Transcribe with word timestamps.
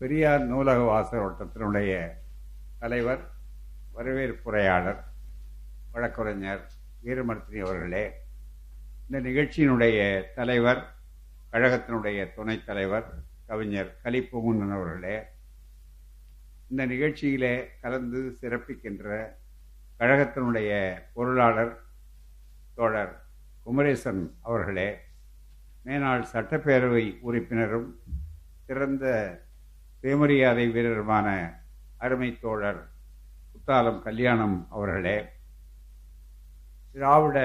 பெரியார் 0.00 0.44
நூலக 0.46 0.80
வாசகர் 0.84 1.24
வட்டத்தினுடைய 1.24 1.92
தலைவர் 2.78 3.22
வரவேற்புரையாளர் 3.94 5.00
வழக்குரைஞர் 5.92 6.62
வீரமர்த்தினி 7.02 7.60
அவர்களே 7.60 8.04
இந்த 9.04 9.18
நிகழ்ச்சியினுடைய 9.20 9.98
தலைவர் 10.34 10.80
கழகத்தினுடைய 11.52 12.24
துணைத் 12.34 12.64
தலைவர் 12.64 13.08
கவிஞர் 13.46 13.90
கலிப்பூங்குன்னன் 14.04 14.74
அவர்களே 14.76 15.16
இந்த 16.70 16.82
நிகழ்ச்சியிலே 16.86 17.52
கலந்து 17.80 18.22
சிறப்பிக்கின்ற 18.40 19.06
கழகத்தினுடைய 20.00 20.72
பொருளாளர் 21.14 21.74
தோழர் 22.74 23.14
குமரேசன் 23.66 24.24
அவர்களே 24.42 24.88
மேனாள் 25.86 26.26
சட்டப்பேரவை 26.32 27.06
உறுப்பினரும் 27.22 27.88
சிறந்த 28.66 29.04
சுயமரியாதை 30.04 30.64
வீரருமான 30.68 31.28
அருமை 31.98 32.30
தோழர் 32.40 32.80
குத்தாலம் 33.52 34.00
கல்யாணம் 34.02 34.56
அவர்களே 34.70 35.18
திராவிட 36.94 37.38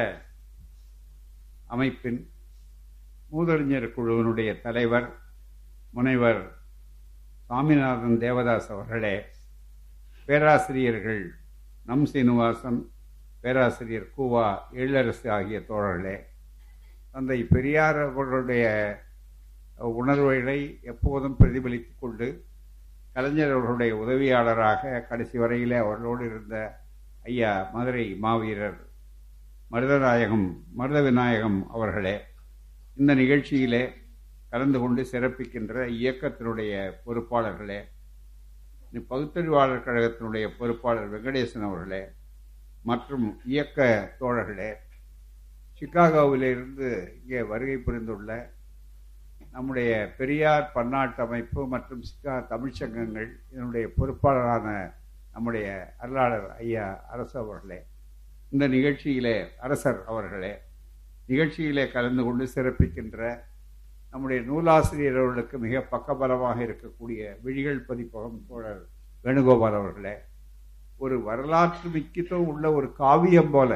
அமைப்பின் 1.67 2.21
மூதறிஞர் 3.31 3.88
குழுவினுடைய 3.95 4.49
தலைவர் 4.61 5.09
முனைவர் 5.94 6.44
சாமிநாதன் 7.49 8.20
தேவதாஸ் 8.20 8.69
அவர்களே 8.72 9.16
பேராசிரியர்கள் 10.27 11.23
நம் 11.85 12.05
சீனிவாசன் 12.05 12.80
பேராசிரியர் 13.44 14.08
கூவா 14.16 14.45
எழிலரசு 14.73 15.27
ஆகிய 15.30 15.59
தோழர்களே 15.67 16.16
தந்தை 17.16 17.39
பெரியார் 17.52 17.99
அவர்களுடைய 18.05 18.66
உணர்வுகளை 19.79 20.59
எப்போதும் 20.84 21.38
பிரதிபலித்துக் 21.39 22.02
கொண்டு 22.02 22.27
கலைஞர் 23.13 23.52
அவர்களுடைய 23.52 23.91
உதவியாளராக 23.97 25.02
கடைசி 25.09 25.38
வரையிலே 25.38 25.77
அவர்களோடு 25.77 26.23
இருந்த 26.25 26.55
ஐயா 27.23 27.52
மதுரை 27.73 28.05
மாவீரர் 28.19 28.80
மருதநாயகம் 29.72 30.47
மருத 30.75 31.00
விநாயகம் 31.02 31.59
அவர்களே 31.69 32.16
இந்த 32.97 33.11
நிகழ்ச்சியிலே 33.16 33.83
கலந்து 34.50 34.80
கொண்டு 34.80 35.02
சிறப்பிக்கின்ற 35.11 35.85
இயக்கத்தினுடைய 35.97 36.73
பொறுப்பாளர்களே 37.05 37.80
பகுத்தறிவாளர் 39.05 39.85
கழகத்தினுடைய 39.85 40.45
பொறுப்பாளர் 40.57 41.09
வெங்கடேசன் 41.09 41.66
அவர்களே 41.66 42.03
மற்றும் 42.83 43.25
இயக்க 43.45 43.80
தோழர்களே 44.19 44.69
சிகாகோவிலிருந்து 45.81 46.89
இங்கே 47.16 47.41
வருகை 47.44 47.78
புரிந்துள்ள 47.78 48.30
நம்முடைய 49.56 49.92
பெரியார் 50.17 50.64
பன்னாட்டு 50.73 51.22
அமைப்பு 51.22 51.61
மற்றும் 51.67 52.02
சிக்கா 52.02 52.34
தமிழ்ச்சங்கங்கள் 52.50 53.30
இதனுடைய 53.52 53.86
பொறுப்பாளரான 53.97 54.70
நம்முடைய 55.34 55.67
அருளாளர் 55.97 56.50
ஐயா 56.58 56.86
அரசு 57.08 57.36
அவர்களே 57.42 57.80
இந்த 58.52 58.66
நிகழ்ச்சியிலே 58.67 59.36
அரசர் 59.59 60.02
அவர்களே 60.08 60.53
நிகழ்ச்சியிலே 61.30 61.86
கலந்து 61.92 62.23
கொண்டு 62.23 62.45
சிறப்பிக்கின்ற 62.47 63.20
நம்முடைய 64.14 64.39
நூலாசிரியர் 64.42 65.22
அவர்களுக்கு 65.22 65.56
மிக 65.58 65.80
பக்கபலமாக 65.92 66.59
இருக்கக்கூடிய 66.64 67.31
விழிகள் 67.42 67.81
பதிப்பகம் 67.86 68.38
தோழர் 68.47 68.84
வேணுகோபால் 69.25 69.80
அவர்களே 69.80 70.16
ஒரு 71.00 71.16
வரலாற்று 71.23 71.88
மிக்கத்துவம் 71.90 72.47
உள்ள 72.47 72.66
ஒரு 72.72 72.88
காவியம் 72.94 73.52
போல 73.52 73.72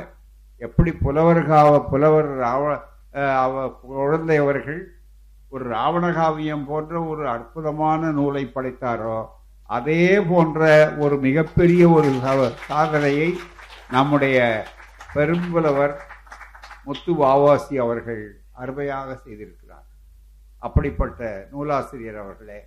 எப்படி 0.61 0.91
புலவர்காவ 1.01 1.73
புலவர் 1.89 2.31
அவ 3.41 3.67
குழந்தை 3.81 4.37
அவர்கள் 4.37 4.79
ஒரு 5.51 5.65
ராவணகாவியம் 5.69 6.65
போன்ற 6.65 6.93
ஒரு 7.11 7.23
அற்புதமான 7.29 8.11
நூலை 8.11 8.43
படைத்தாரோ 8.55 9.19
அதே 9.69 10.03
போன்ற 10.31 10.67
ஒரு 10.97 11.15
மிகப்பெரிய 11.19 11.89
ஒரு 11.89 12.09
சாதனையை 12.67 13.29
நம்முடைய 13.95 14.37
பெரும்புலவர் 15.13 15.95
முத்து 16.85 17.11
வாவாசி 17.21 17.75
அவர்கள் 17.85 18.23
அருமையாக 18.61 19.09
செய்திருக்கிறார். 19.25 19.87
அப்படிப்பட்ட 20.61 21.47
நூலாசிரியர் 21.51 22.19
அவர்களே 22.23 22.59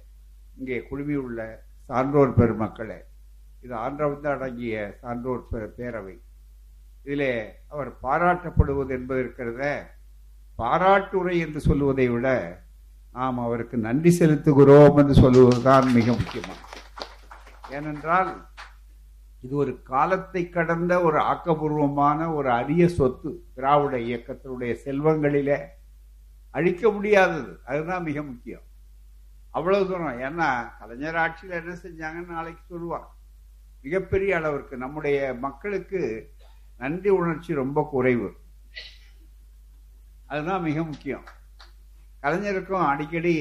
இங்கே 0.59 0.78
குழுமியுள்ள 0.91 1.41
சான்றோர் 1.88 2.34
பெருமக்களே 2.41 3.00
இது 3.65 3.75
ஆண்டவந்து 3.84 4.28
அடங்கிய 4.34 4.76
சான்றோர் 5.00 5.42
பேரவை. 5.78 6.16
இதிலே 7.04 7.32
அவர் 7.72 7.91
பாராட்டப்படுவது 8.03 8.92
என்பது 8.98 9.21
இருக்கிறத 9.25 9.62
பாராட்டுரை 10.59 11.34
என்று 11.38 11.60
சொல்லுவதை 11.60 12.06
விட 12.09 12.28
நாம் 13.12 13.38
அவருக்கு 13.38 13.76
நன்றி 13.76 14.16
செலுத்துகிறோம் 14.18 14.96
என்று 14.96 15.14
சொல்லுவதுதான் 15.22 15.92
மிக 15.92 16.12
முக்கியமான 16.12 16.60
ஏனென்றால் 17.70 18.46
இது 19.40 19.56
ஒரு 19.56 19.82
காலத்தை 19.82 20.48
கடந்த 20.48 21.00
ஒரு 21.02 21.18
ஆக்கபூர்வமான 21.18 22.34
ஒரு 22.34 22.50
அரிய 22.50 22.88
சொத்து. 22.88 23.30
திராவிட 23.54 23.96
இயக்கத்தினுடைய 23.96 24.76
செல்வங்களிலே 24.84 25.58
அழிக்க 26.50 26.90
முடியாதது. 26.90 27.58
அதுதான் 27.64 28.02
மிக 28.02 28.22
முக்கியம். 28.22 28.62
அவ்வளவு 29.50 29.86
தூரம். 29.86 30.20
ஏன்னா 30.20 30.78
கலைஞர் 30.78 31.16
ஆட்சியில் 31.16 31.60
என்ன 31.60 31.72
செஞ்சாங்கன்னு 31.82 32.28
நாளைக்கு 32.28 32.62
சொல்லுவார் 32.68 33.08
மிகப்பெரிய 33.82 34.36
அளவிற்கு 34.36 34.76
நம்முடைய 34.76 35.34
மக்களுக்கு 35.34 36.00
நன்றி 36.78 37.10
உணர்ச்சி 37.10 37.54
ரொம்ப 37.54 37.88
குறைவு. 37.90 38.32
அதுதான் 40.26 40.62
மிக 40.62 40.82
முக்கியம். 40.82 41.24
கலைஞருக்கும் 42.22 42.88
அடிக்கடி 42.91 43.34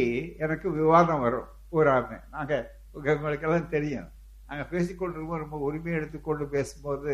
எனக்கு 0.43 0.67
விவாதம் 0.77 1.23
வரும் 1.25 1.47
ஊராமே 1.77 2.17
நாங்கள் 2.35 2.63
உங்களுக்கெல்லாம் 2.95 3.73
தெரியும். 3.75 4.07
நாங்கள் 4.47 4.69
பேசிக்கொண்டிருக்கோம் 4.71 5.43
ரொம்ப 5.43 5.57
உரிமை 5.67 5.91
எடுத்துக்கொண்டு 5.97 6.45
பேசும்போது 6.55 7.13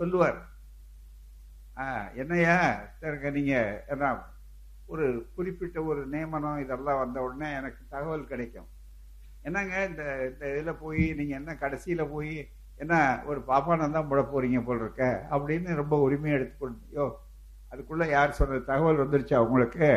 சொல்லுவார். 0.00 0.38
ஆ 1.76 1.84
என்னையா 2.22 2.56
சரிங்க 3.00 3.30
நீங்கள் 3.38 3.78
என்ன 3.92 4.12
ஒரு 4.88 5.06
குறிப்பிட்ட 5.36 5.78
ஒரு 5.90 6.02
நியமனம் 6.12 6.60
இதெல்லாம் 6.64 7.00
வந்த 7.02 7.18
உடனே 7.26 7.48
எனக்கு 7.60 7.82
தகவல் 7.94 8.30
கிடைக்கும். 8.30 8.68
என்னங்க 9.44 9.74
இந்த 9.90 10.02
இந்த 10.28 10.44
இதில் 10.52 10.80
போய் 10.84 11.02
நீங்கள் 11.18 11.38
என்ன 11.40 11.50
கடைசியில் 11.64 12.12
போய் 12.14 12.32
என்ன 12.80 12.94
ஒரு 13.30 13.40
பாப்பானம் 13.50 13.96
தான் 13.96 14.08
போட 14.10 14.20
போகிறீங்க 14.24 14.58
போல் 14.64 14.82
இருக்க 14.84 15.04
அப்படின்னு 15.34 15.80
ரொம்ப 15.82 15.94
உரிமையை 16.06 16.34
எடுத்துக்கொண்டு 16.38 16.96
யோ 16.96 17.06
அதுக்குள்ளே 17.72 18.06
யார் 18.16 18.38
சொன்ன 18.38 18.60
தகவல் 18.70 19.02
வந்துருச்சா 19.02 19.38
உங்களுக்கு? 19.46 19.88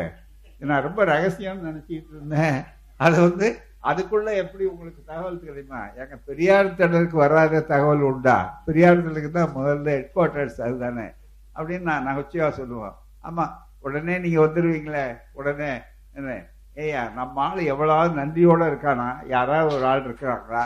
நான் 0.66 0.82
ரொம்ப 0.82 1.06
ரகசியம்னு 1.06 1.68
நினச்சிக்கிட்டு 1.68 2.12
இருந்தேன். 2.12 2.64
அது 2.98 3.22
வந்து 3.22 3.62
அதுக்குள்ளே 3.80 4.38
எப்படி 4.38 4.66
உங்களுக்கு 4.66 5.04
தகவல் 5.06 5.40
தெரியுமா? 5.40 5.88
எங்க 5.96 6.16
பெரியார் 6.16 6.76
திடலுக்கு 6.76 7.16
வராத 7.16 7.62
தகவல் 7.62 8.00
உண்டா? 8.00 8.62
பெரியார் 8.66 9.08
திடலுக்கு 9.08 9.32
தான் 9.32 9.56
முதல்ல 9.56 9.86
ஹெட் 9.86 10.12
குவார்ட்டர்ஸ் 10.16 10.62
அதுதானே? 10.62 11.08
அப்படின்னு 11.56 11.82
நான் 11.82 12.08
நகைச்சுவா 12.08 12.50
சொல்லுவோம் 12.50 12.98
ஆமாம் 13.20 13.68
உடனே 13.80 14.20
நீங்கள் 14.20 14.48
வந்துடுவீங்களே 14.48 15.20
உடனே 15.32 15.82
என்ன? 16.14 16.46
ஏய்யா 16.76 17.14
நம்ம 17.14 17.42
ஆள் 17.42 17.60
எவ்வளவு 17.60 18.22
நன்றியோட 18.22 18.62
இருக்கானா? 18.72 19.28
யாராவது 19.28 19.76
ஒரு 19.76 19.86
ஆள் 19.86 20.06
இருக்கிறாங்களா? 20.06 20.64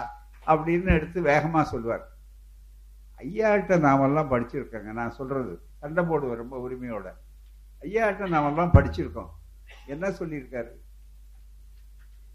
அப்படின்னு 0.47 0.85
எடுத்து 0.85 1.21
வேகமாக 1.21 1.69
சொல்லுவார். 1.69 2.09
ஐயாட்ட 3.17 3.79
நாமெல்லாம் 3.79 4.31
படிச்சிருக்கோங்க 4.31 4.91
நான் 4.91 5.11
சொல்கிறது 5.11 5.61
சண்டை 5.79 6.03
போடுவேன் 6.03 6.37
ரொம்ப 6.37 6.69
உரிமையோட. 6.69 7.07
ஐயாட்ட 7.81 8.27
நாமெல்லாம் 8.27 8.71
படிச்சிருக்கோம். 8.71 9.31
என்ன 9.93 10.09
சொல்லியிருக்காரு? 10.09 10.71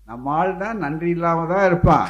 நம்ம 0.06 0.32
ஆள் 0.32 0.56
தான் 0.56 0.78
நன்றி 0.78 1.10
இல்லாம 1.10 1.46
தான் 1.54 1.66
இருப்பான். 1.66 2.08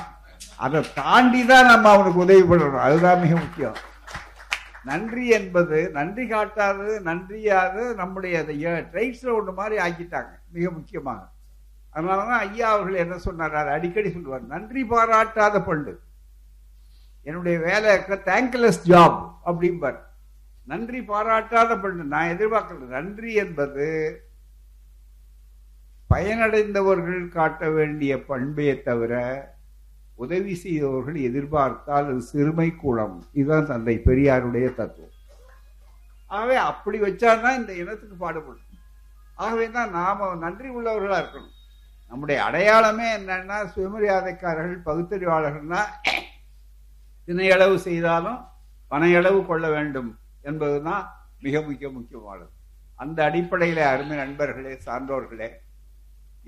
அதை 0.57 0.81
தாண்டி 0.95 1.47
தான் 1.47 1.67
நம்ம 1.67 1.91
அவனுக்கு 1.91 2.19
உதவி 2.19 2.43
பண்ணணும். 2.51 2.85
அதுதான் 2.89 3.21
மிக 3.21 3.37
முக்கியம். 3.37 3.79
நன்றி 4.85 5.29
என்பது 5.29 5.79
நன்றி 5.91 6.25
காட்டாது 6.31 7.01
நன்றியாது 7.09 7.83
நம்முடைய 7.95 8.43
ட்ரைட்ஸில் 8.93 9.37
ஒன்று 9.39 9.53
மாதிரி 9.53 9.77
ஆக்கிட்டாங்க. 9.87 10.33
மிக 10.57 10.71
முக்கியமாக. 10.71 11.23
அதனாலதான் 11.95 12.43
ஐயா 12.47 12.71
அவர்கள் 12.75 13.03
என்ன 13.05 13.19
சொன்னார்? 13.19 13.69
அடிக்கடி 13.69 14.11
சொல்லுவார். 14.11 14.47
நன்றி 14.55 14.85
பாராட்டாத 14.85 15.65
பண்டு 15.65 15.93
என்னுடைய 17.23 17.59
வேலை 17.59 17.97
தேங்க்லெஸ் 18.31 18.83
ஜாப் 18.85 19.19
அப்படிம்பார். 19.47 19.99
நன்றி 20.65 21.01
பாராட்டாத 21.01 21.77
பண்டு 21.83 22.05
நான் 22.05 22.33
எதிர்பார்க்கல. 22.37 22.89
நன்றி 22.97 23.35
என்பது 23.35 23.87
பயனடைந்தவர்கள் 26.15 27.29
காட்ட 27.29 27.71
வேண்டிய 27.71 28.13
பண்பையே 28.29 28.83
தவிர 28.83 29.15
உதவி 30.15 30.55
செய்தவர்கள் 30.55 31.15
எதிர்பார்த்தால் 31.15 32.09
அது 32.11 32.21
சிறுமை 32.21 32.77
கூடம். 32.77 33.25
இதுதான் 33.33 33.67
தந்தை 33.67 34.01
பெரியாருடைய 34.05 34.75
தத்துவம். 34.75 35.17
ஆகவே 36.27 36.57
அப்படி 36.57 37.01
வச்சாதான் 37.01 37.57
இந்த 37.57 37.73
இனத்துக்கு 37.73 38.17
பாடுபடும். 38.17 38.67
ஆகவே 39.35 39.71
தான் 39.71 39.91
நாம 39.91 40.35
நன்றி 40.35 40.69
உள்ளவர்களா 40.69 41.19
இருக்கணும். 41.23 41.57
நம்முடைய 42.09 42.45
அடையாளமே 42.45 43.17
என்னன்னா 43.17 43.59
சுயமரியாதைக்காரர்கள் 43.75 44.87
பகுத்தறிவாளர்கள்னா 44.87 45.81
தினையளவு 47.29 47.77
செய்தாலும் 47.77 48.41
பனையளவு 48.91 49.47
கொள்ள 49.47 49.71
வேண்டும் 49.71 50.19
என்பதுதான் 50.43 51.05
மிக 51.41 51.61
மிக 51.61 51.89
முக்கியமானது. 51.89 52.51
அந்த 52.97 53.31
அடிப்படையில 53.31 53.77
அருமை 53.77 54.17
நண்பர்களே 54.17 54.79
சான்றோர்களே 54.87 55.51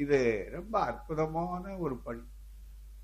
இது 0.03 0.49
ரொம்ப 0.53 0.81
அற்புதமான 0.81 1.77
ஒரு 1.77 1.97
பணி. 1.97 2.23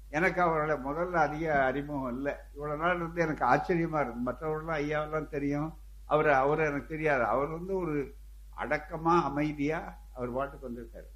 எனக்கு 0.08 0.42
அவர்களை 0.42 0.76
முதல்ல 0.76 1.10
அதிக 1.10 1.64
அறிமுகம் 1.64 2.16
இல்லை. 2.16 2.34
இவ்வளவு 2.54 2.78
நாள் 2.78 2.96
இருந்து 2.96 3.22
எனக்கு 3.22 3.44
ஆச்சரியமா 3.44 4.00
இருக்கு. 4.00 4.30
மற்றவர்கள்லாம் 4.30 4.74
ஐயாவெல்லாம் 4.74 5.28
தெரியும். 5.28 5.74
அவர் 6.04 6.28
அவர் 6.28 6.58
எனக்கு 6.58 6.86
தெரியாது. 6.86 7.24
அவர் 7.24 7.48
வந்து 7.48 7.74
ஒரு 7.76 8.14
அடக்கமா 8.56 9.22
அமைதியா 9.22 9.98
அவர் 10.14 10.32
பாட்டுக்கு 10.32 10.70
வந்திருக்காரு. 10.70 11.08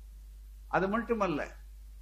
அது 0.68 0.88
மட்டுமல்ல 0.88 1.46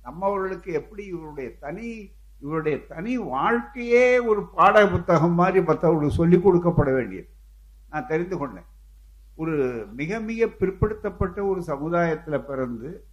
நம்மவர்களுக்கு 0.05 0.73
எப்படி 0.73 1.05
இவருடைய 1.05 1.59
தனி 1.59 2.11
இவருடைய 2.41 2.87
தனி 2.87 3.19
வாழ்க்கையே 3.19 4.19
ஒரு 4.19 4.47
பாட 4.47 4.87
புத்தகம் 4.89 5.33
மாதிரி 5.33 5.63
மற்றவர்களுக்கு 5.65 6.17
சொல்லிக் 6.17 6.49
கொடுக்கப்பட 6.49 6.95
வேண்டியது. 6.95 7.29
நான் 7.91 8.07
தெரிந்து 8.07 8.39
கொண்டேன். 8.39 8.69
ஒரு 9.35 9.87
மிக 9.93 10.21
மிக 10.21 10.47
பிற்படுத்தப்பட்ட 10.47 11.47
ஒரு 11.47 11.61
சமுதாயத்துல 11.67 12.45
பிறந்து 12.45 13.07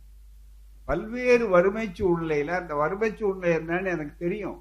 பல்வேறு 0.87 1.45
வறுமை 1.49 1.85
சூழ்நிலையில 1.99 2.51
அந்த 2.61 2.73
வறுமை 2.75 3.09
சூழ்நிலை 3.19 3.49
என்னன்னு 3.57 3.93
எனக்கு 3.95 4.15
தெரியும். 4.17 4.59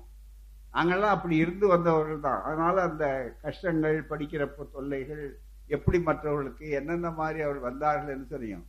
நாங்கள்லாம் 0.75 1.15
அப்படி 1.17 1.37
இருந்து 1.37 1.67
வந்தவர்கள் 1.67 2.21
தான். 2.21 2.41
அதனால 2.43 2.83
அந்த 2.83 3.05
கஷ்டங்கள் 3.45 3.99
படிக்கிறப்ப 4.11 4.67
தொல்லைகள் 4.73 5.25
எப்படி 5.71 5.99
மற்றவர்களுக்கு 6.09 6.67
என்னென்ன 6.71 7.11
மாதிரி 7.11 7.41
அவர் 7.43 7.63
என்று 8.09 8.27
தெரியும். 8.29 8.67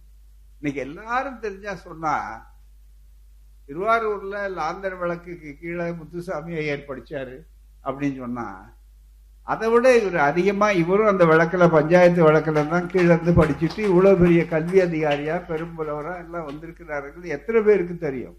இன்னைக்கு 0.59 0.79
எல்லாரும் 0.81 1.41
தெரிஞ்சா 1.41 1.73
சொன்னா 1.87 2.13
திருவாரூர்ல 3.69 4.37
லாந்தர் 4.57 4.97
விளக்குக்கு 4.97 5.49
கீழே 5.61 5.85
முத்துசாமி 5.91 6.53
ஐயர் 6.55 6.87
படிச்சாரு 6.89 7.37
அப்படின்னு 7.83 8.17
சொன்னா 8.17 8.47
அதை 9.47 9.69
விட 9.69 9.97
இவர் 9.97 10.17
அதிகமா 10.17 10.71
இவரும் 10.71 11.07
அந்த 11.07 11.25
விளக்குல 11.25 11.71
பஞ்சாயத்து 11.71 12.31
விளக்குல 12.31 12.67
தான் 12.67 12.87
கீழே 12.87 13.05
இருந்து 13.05 13.43
படிச்சுட்டு 13.43 13.79
இவ்வளவு 13.79 14.17
பெரிய 14.17 14.47
கல்வி 14.47 14.79
அதிகாரியா 14.79 15.35
பெரும்புலவராக 15.45 16.17
எல்லாம் 16.17 16.45
வந்திருக்கிறார்கள். 16.45 17.23
எத்தனை 17.23 17.61
பேருக்கு 17.61 17.97
தெரியும்? 17.97 18.37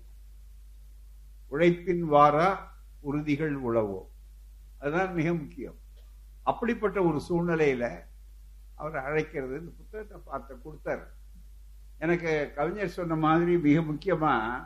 உழைப்பின் 1.48 2.00
வாரா 2.00 2.76
உறுதிகள் 3.00 3.62
உழவோ. 3.62 4.00
அதுதான் 4.78 5.14
மிக 5.14 5.34
முக்கியம். 5.34 5.74
அப்படிப்பட்ட 6.42 7.02
ஒரு 7.02 7.20
சூழ்நிலையில 7.28 8.04
அவர் 8.74 8.96
அழைக்கிறது. 8.96 9.58
இந்த 9.58 9.70
புத்தகத்தை 9.76 10.18
பார்த்து 10.24 10.62
கொடுத்தார். 10.62 11.14
எனக்கு 11.98 12.52
கவிஞர் 12.54 12.88
சொன்ன 12.88 13.16
மாதிரி 13.16 13.58
மிக 13.58 13.80
முக்கியமா 13.80 14.62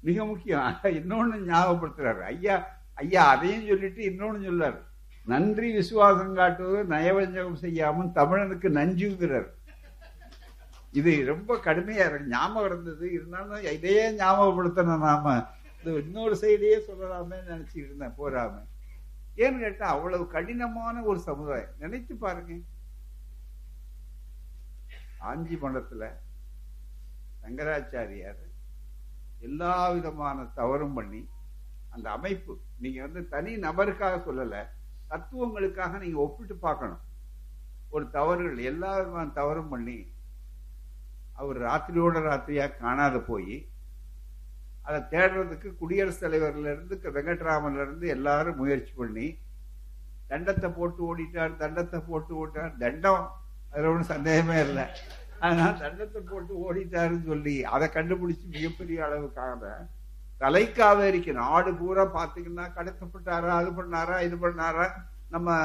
மிக 0.00 0.24
முக்கியம். 0.24 0.60
இன்னொன்னு 0.82 1.38
ஞாபகப்படுத்துறாரு. 1.38 2.20
ஐயா 2.20 2.80
ஐயா 2.94 3.26
அதையும் 3.26 3.66
சொல்லிட்டு 3.66 4.02
இன்னொன்னு 4.02 4.36
சொல்லாரு. 4.36 4.86
நன்றி 5.30 5.68
விசுவாசம் 5.72 6.34
காட்டுவது 6.34 6.78
நயவஞ்சகம் 6.94 7.62
செய்யாமல் 7.64 8.16
தமிழனுக்கு 8.18 8.68
நஞ்சுகிறார் 8.78 9.48
இது 10.98 11.12
ரொம்ப 11.24 11.56
கடுமையா 11.64 12.04
இருக்கு. 12.06 12.32
ஞாபகம் 12.34 12.66
இருந்தது. 12.68 13.06
இருந்தாலும் 13.12 13.66
இதையே 13.76 14.04
ஞாபகப்படுத்தணும் 14.20 15.04
நாம 15.08 15.34
இது 15.80 15.90
இன்னொரு 16.04 16.34
சைடையே 16.42 16.78
சொல்லலாமே 16.86 17.38
நினைச்சிட்டு 17.50 17.84
இருந்தேன் 17.88 18.16
போறாம. 18.20 18.54
ஏன்னு 19.42 19.58
கேட்டா 19.64 19.86
அவ்வளவு 19.94 20.24
கடினமான 20.36 21.02
ஒரு 21.10 21.20
சமுதாயம். 21.28 21.74
நினைச்சு 21.80 22.14
பாருங்க. 22.24 22.54
ஆஞ்சி 25.30 25.56
மண்டத்துல 25.64 26.04
சங்கராச்சாரியார் 27.42 28.42
எல்லா 29.46 29.74
விதமான 29.90 30.44
தவறும் 30.58 30.96
பண்ணி 30.98 31.20
அந்த 31.94 32.06
அமைப்பு 32.10 32.54
நீங்க 32.78 32.98
வந்து 33.06 33.20
தனி 33.28 33.52
நபருக்காக 33.66 34.16
சொல்லலை 34.26 34.62
தத்துவங்களுக்காக 35.10 35.98
நீங்க 35.98 36.18
ஒப்பிட்டு 36.18 36.54
பார்க்கணும். 36.66 37.02
ஒரு 37.92 38.04
தவறுகள் 38.10 38.58
எல்லா 38.70 38.90
விதமான 38.96 39.30
தவறும் 39.34 39.68
பண்ணி 39.68 39.98
அவர் 41.38 41.58
ராத்திரியோட 41.66 42.18
ராத்திரியா 42.26 42.64
காணாத 42.80 43.16
போய் 43.28 43.56
அதை 44.86 44.98
தேடுறதுக்கு 45.12 45.68
குடியரசுத் 45.80 46.24
தலைவர்ல 46.24 46.72
இருந்து 46.74 47.12
வெங்கட்ராமன்ல 47.16 47.84
இருந்து 47.86 48.06
எல்லாரும் 48.08 48.58
முயற்சி 48.60 48.92
பண்ணி 48.94 49.26
தண்டத்தை 50.30 50.68
போட்டு 50.72 51.00
ஓடிட்டார் 51.08 51.60
தண்டத்தை 51.62 51.98
போட்டு 52.08 52.32
ஓட்டார் 52.42 52.72
தண்டம் 52.78 53.22
அதுல 53.72 53.90
ஒன்றும் 53.90 54.12
சந்தேகமே 54.14 54.56
இல்லை. 54.66 54.86
அதனால 55.40 55.72
தண்டத்தை 55.82 56.20
போட்டு 56.30 56.52
ஓடிட்டாருன்னு 56.64 57.28
சொல்லி 57.30 57.54
அதை 57.74 57.86
கண்டுபிடிச்சு 57.96 58.46
மிகப்பெரிய 58.56 58.98
அளவுக்காக 59.06 59.72
தலைக்காவேரிக்கு 60.40 61.32
நாடு 61.42 61.70
பூரா 61.74 62.04
பார்த்தீங்கன்னா 62.16 62.64
கடத்தப்பட்டாரா 62.76 63.52
அது 63.60 63.70
பண்ணாரா 63.78 64.16
இது 64.26 64.36
பண்ணாரா. 64.36 64.86
நம்ம 65.34 65.56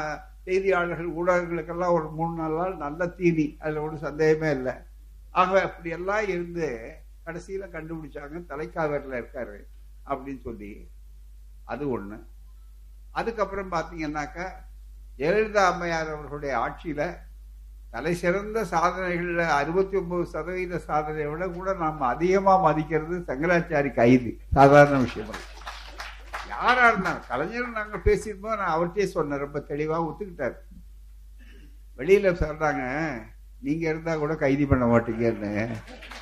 செய்தியாளர்கள் 0.48 1.10
ஊடகங்களுக்கெல்லாம் 1.20 1.96
ஒரு 1.98 2.08
மூணு 2.18 2.34
நாலு 2.40 2.56
நாள் 2.62 2.82
நல்ல 2.86 3.08
தீனி. 3.20 3.46
அதில் 3.60 3.84
ஒன்றும் 3.84 4.06
சந்தேகமே 4.08 4.50
இல்லை. 4.58 4.74
ஆகவே 5.32 5.62
அப்படி 5.68 5.90
எல்லாம் 5.98 6.26
இருந்து 6.34 6.68
கடைசியில் 7.26 7.74
கண்டுபிடிச்சாங்க 7.76 8.42
தலைக்காவேரில் 8.52 9.20
இருக்காரு 9.22 9.60
அப்படின்னு 10.10 10.42
சொல்லி. 10.48 10.72
அது 11.74 11.84
ஒன்று 11.90 12.18
அதுக்கப்புறம் 13.20 13.72
பார்த்தீங்கன்னாக்கா 13.72 14.48
ஜெயலலிதா 15.20 15.64
அம்மையார் 15.72 16.12
அவர்களுடைய 16.14 16.54
ஆட்சியில் 16.60 17.06
தலை 17.94 18.12
சிறந்த 18.22 18.60
சாதனைகளில் 18.74 19.42
அறுபத்தி 19.58 19.96
ஒன்பது 20.00 20.24
சதவீத 20.36 20.80
சாதனையை 20.86 21.28
விட 21.32 21.46
கூட 21.58 21.74
நாம் 21.82 22.00
அதிகமாக 22.14 22.64
மதிக்கிறது 22.68 23.16
சங்கராச்சாரி 23.28 23.92
கைது. 24.00 24.32
சாதாரண 24.58 24.98
விஷயம் 25.04 25.44
யாரா 26.54 26.86
இருந்தாலும் 26.92 27.28
கலைஞர் 27.30 27.78
நாங்கள் 27.78 28.06
பேசியிருந்தோம் 28.08 28.60
நான் 28.62 28.74
அவர்கிட்டே 28.76 29.08
சொன்னேன். 29.14 29.44
ரொம்ப 29.46 29.60
தெளிவாக 29.70 30.08
ஒத்துக்கிட்டாரு. 30.08 30.58
வெளியில் 32.00 32.40
சொல்கிறாங்க 32.42 32.84
நீங்கள் 33.66 33.90
இருந்தால் 33.92 34.22
கூட 34.24 34.34
கைதி 34.44 34.66
பண்ண 34.72 34.86
மாட்டீங்கன்னு. 34.94 35.54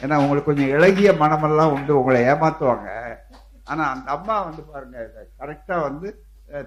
ஏன்னா 0.03 0.15
உங்களுக்கு 0.23 0.49
கொஞ்சம் 0.49 0.73
இழகிய 0.75 1.11
மனமெல்லாம் 1.23 1.73
உண்டு 1.77 1.99
உங்களை 1.99 2.21
ஏமாற்றுவாங்க 2.31 2.89
ஆனால் 3.71 3.91
அந்த 3.95 4.07
அம்மா 4.17 4.35
வந்து 4.49 4.63
பாருங்க 4.71 5.25
கரெக்டாக 5.41 5.85
வந்து 5.89 6.09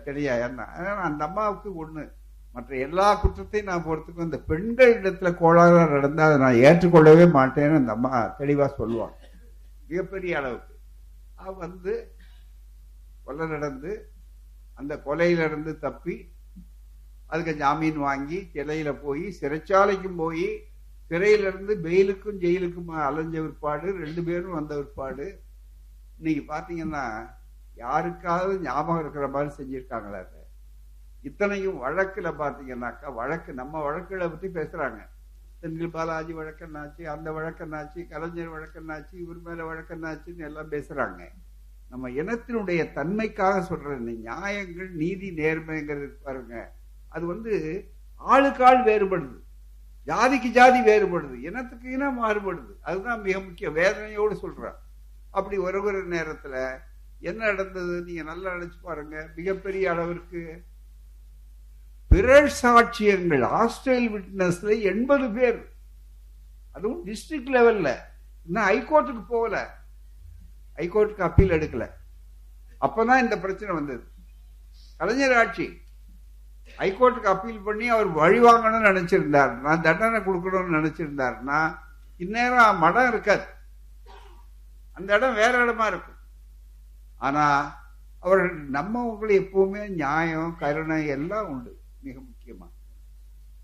தெரியா 0.06 0.34
என்ன 0.46 0.66
அந்த 1.08 1.22
அம்மாவுக்கு 1.28 1.70
ஒன்று 1.82 2.02
மற்ற 2.54 2.76
எல்லா 2.86 3.06
குற்றத்தையும் 3.14 3.68
நான் 3.70 3.86
பொறுத்துக்கும் 3.86 4.26
இந்த 4.28 4.38
பெண்கள் 4.50 4.92
இடத்துல 4.98 5.30
கோளாறு 5.38 5.94
நடந்தால் 5.94 6.28
அதை 6.28 6.38
நான் 6.44 6.60
ஏற்றுக்கொள்ளவே 6.66 7.26
மாட்டேன்னு 7.36 7.80
அந்த 7.80 7.92
அம்மா 7.92 8.12
தெளிவாக 8.40 8.70
சொல்லுவாங்க. 8.80 9.16
மிகப்பெரிய 9.88 10.36
அளவுக்கு. 10.40 10.72
அவ 11.36 11.52
வந்து 11.64 11.94
கொலை 13.26 13.46
நடந்து 13.46 13.92
அந்த 14.78 14.92
கொலையிலிருந்து 15.06 15.72
தப்பி 15.78 16.14
அதுக்கு 17.30 17.54
ஜாமீன் 17.54 17.98
வாங்கி 18.06 18.38
சிலையில 18.54 18.90
போய் 19.04 19.24
சிறைச்சாலைக்கும் 19.40 20.20
போய் 20.22 20.46
சிறையிலிருந்து 21.10 21.74
பெயிலுக்கும் 21.86 22.40
ஜெயிலுக்கும் 22.44 22.92
அலைஞ்ச 23.08 23.36
விற்பாடு 23.44 23.88
ரெண்டு 24.02 24.22
பேரும் 24.28 24.56
வந்த 24.58 24.74
விற்பாடு 24.80 25.26
இன்னைக்கு 26.18 26.44
பார்த்தீங்கன்னா 26.52 27.04
யாருக்காவது 27.76 28.54
ஞாபகம் 28.60 29.00
இருக்கிற 29.02 29.26
மாதிரி 29.28 29.50
செஞ்சிருக்காங்களா 29.58 30.20
அதை. 30.24 30.40
இத்தனையும் 31.28 31.80
வழக்குல 31.84 32.28
பாத்தீங்கன்னாக்கா 32.40 33.08
வழக்கு 33.20 33.50
நம்ம 33.60 33.82
வழக்குகளை 33.86 34.26
பத்தி 34.28 34.48
பேசுறாங்க. 34.58 35.00
செந்தில் 35.60 35.94
பாலாஜி 35.96 36.32
வழக்கன்னாச்சு 36.40 37.02
அந்த 37.14 37.28
வழக்கன்னாச்சு 37.36 38.00
கலைஞர் 38.08 38.54
வழக்கன்னாச்சு 38.54 39.14
இவர் 39.24 39.40
மேல 39.46 39.60
வழக்கன்னாச்சுன்னு 39.70 40.46
எல்லாம் 40.48 40.72
பேசுறாங்க. 40.74 41.20
நம்ம 41.90 42.10
இனத்தினுடைய 42.20 42.82
தன்மைக்காக 42.98 43.56
சொல்ற 43.70 43.96
நியாயங்கள் 44.08 44.90
நீதி 45.02 45.28
நேர்மைங்கிறது 45.40 46.08
பாருங்க 46.26 46.54
அது 47.14 47.24
வந்து 47.26 47.52
ஆளுக்காள் 48.20 48.80
வேறுபடுது. 48.90 49.38
ஜாதிக்கு 50.08 50.48
ஜாதி 50.58 50.80
வேறுபடுது 50.90 51.36
இனத்துக்கு 51.48 51.86
இனம் 51.90 52.18
மாறுபடுது. 52.22 52.72
அதுதான் 52.80 53.20
மிக 53.26 53.36
முக்கிய 53.40 53.70
வேதனையோடு 53.80 54.34
சொல்றான். 54.42 54.78
அப்படி 55.30 55.56
ஒரு 55.66 55.78
ஒரு 55.82 56.00
நேரத்துல 56.08 56.54
என்ன 57.20 57.40
நடந்தது 57.50 57.94
நீங்க 58.06 58.22
நல்லா 58.22 58.50
நினைச்சு 58.54 58.78
பாருங்க. 58.82 59.16
மிகப்பெரிய 59.36 59.84
அளவிற்கு 59.92 60.42
பிறர் 62.14 62.58
சாட்சியங்கள் 62.62 63.42
ஹாஸ்டல் 63.44 64.08
விட்னஸ்ல 64.08 64.82
எண்பது 64.82 65.30
பேர். 65.30 65.72
அதுவும் 66.72 67.06
டிஸ்ட்ரிக்ட் 67.06 67.54
லெவல்ல 67.54 67.94
இன்னும் 68.46 68.68
ஹைகோர்ட்டுக்கு 68.68 69.24
போகல. 69.28 69.76
ஹைகோர்ட்டுக்கு 70.76 71.20
அப்பீல் 71.20 71.50
எடுக்கல. 71.50 71.90
அப்பதான் 72.80 73.18
இந்த 73.18 73.38
பிரச்சனை 73.38 73.74
வந்தது. 73.74 74.04
கலைஞர் 74.96 75.36
ஆட்சி. 75.36 75.80
ஹைகோர்ட்டுக்கு 76.78 77.26
அப்பீல் 77.26 77.60
பண்ணி 77.60 77.88
அவர் 77.88 78.06
வழி 78.06 78.40
வாங்கணும்னு 78.40 78.88
நினைச்சிருந்தார். 78.88 79.58
நான் 79.58 79.82
தண்டனை 79.82 80.20
கொடுக்கணும்னு 80.20 80.76
நினைச்சிருந்தாருன்னா 80.78 81.78
இந்நேரம் 82.16 82.78
மடம் 82.78 83.08
இருக்காது. 83.08 83.44
அந்த 84.92 85.14
இடம் 85.14 85.34
வேற 85.34 85.64
இடமா 85.64 85.86
இருக்கும். 85.86 86.20
ஆனா 87.16 87.76
அவர்கள் 88.20 88.70
நம்மவங்களுக்கு 88.70 89.48
எப்பவுமே 89.48 89.88
நியாயம் 89.88 90.56
கருணை 90.58 91.06
எல்லாம் 91.06 91.48
உண்டு. 91.48 91.82
மிக 92.04 92.18
முக்கியமா. 92.18 92.68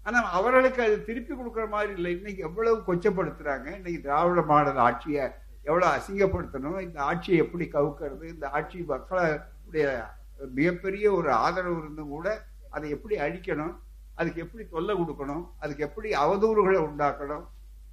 ஆனா 0.02 0.18
அவர்களுக்கு 0.30 0.82
அது 0.82 1.04
திருப்பி 1.04 1.34
கொடுக்குற 1.34 1.68
மாதிரி 1.68 1.92
இல்லை. 1.92 2.12
இன்னைக்கு 2.16 2.42
எவ்வளவு 2.42 2.94
கொச்சப்படுத்துறாங்க. 2.94 3.66
இன்னைக்கு 3.66 4.00
திராவிட 4.02 4.42
மாடல் 4.42 4.76
ஆட்சியை 4.76 5.30
எவ்வளவு 5.62 5.96
அசிங்கப்படுத்தணும். 5.96 6.80
இந்த 6.80 7.02
ஆட்சியை 7.02 7.38
எப்படி 7.38 7.68
கவுக்கிறது? 7.72 8.24
இந்த 8.24 8.48
ஆட்சி 8.48 8.82
மக்களுடைய 8.82 10.10
மிகப்பெரிய 10.54 11.12
ஒரு 11.12 11.32
ஆதரவு 11.32 11.78
இருந்தும் 11.78 12.08
கூட 12.08 12.44
அதை 12.70 12.90
எப்படி 12.90 13.16
அழிக்கணும்? 13.16 13.76
அதுக்கு 14.14 14.40
எப்படி 14.40 14.68
தொல்லை 14.68 14.94
கொடுக்கணும்? 15.00 15.50
அதுக்கு 15.58 15.84
எப்படி 15.84 16.10
அவதூறுகளை 16.10 16.78
உண்டாக்கணும்? 16.88 17.46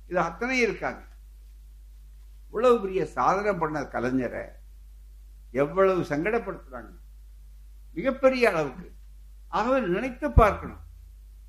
இது 0.08 0.20
அத்தனை 0.20 0.60
இருக்காங்க. 0.60 1.02
இவ்வளவு 2.46 2.82
பெரிய 2.82 3.06
சாதனை 3.06 3.54
பண்ண 3.54 3.82
கலைஞரை 3.82 4.46
எவ்வளவு 5.52 6.02
சங்கடப்படுத்துறாங்க. 6.02 6.94
மிகப்பெரிய 7.94 8.50
அளவுக்கு. 8.50 8.96
ஆகவே 9.48 9.88
நினைத்து 9.88 10.32
பார்க்கணும். 10.32 10.80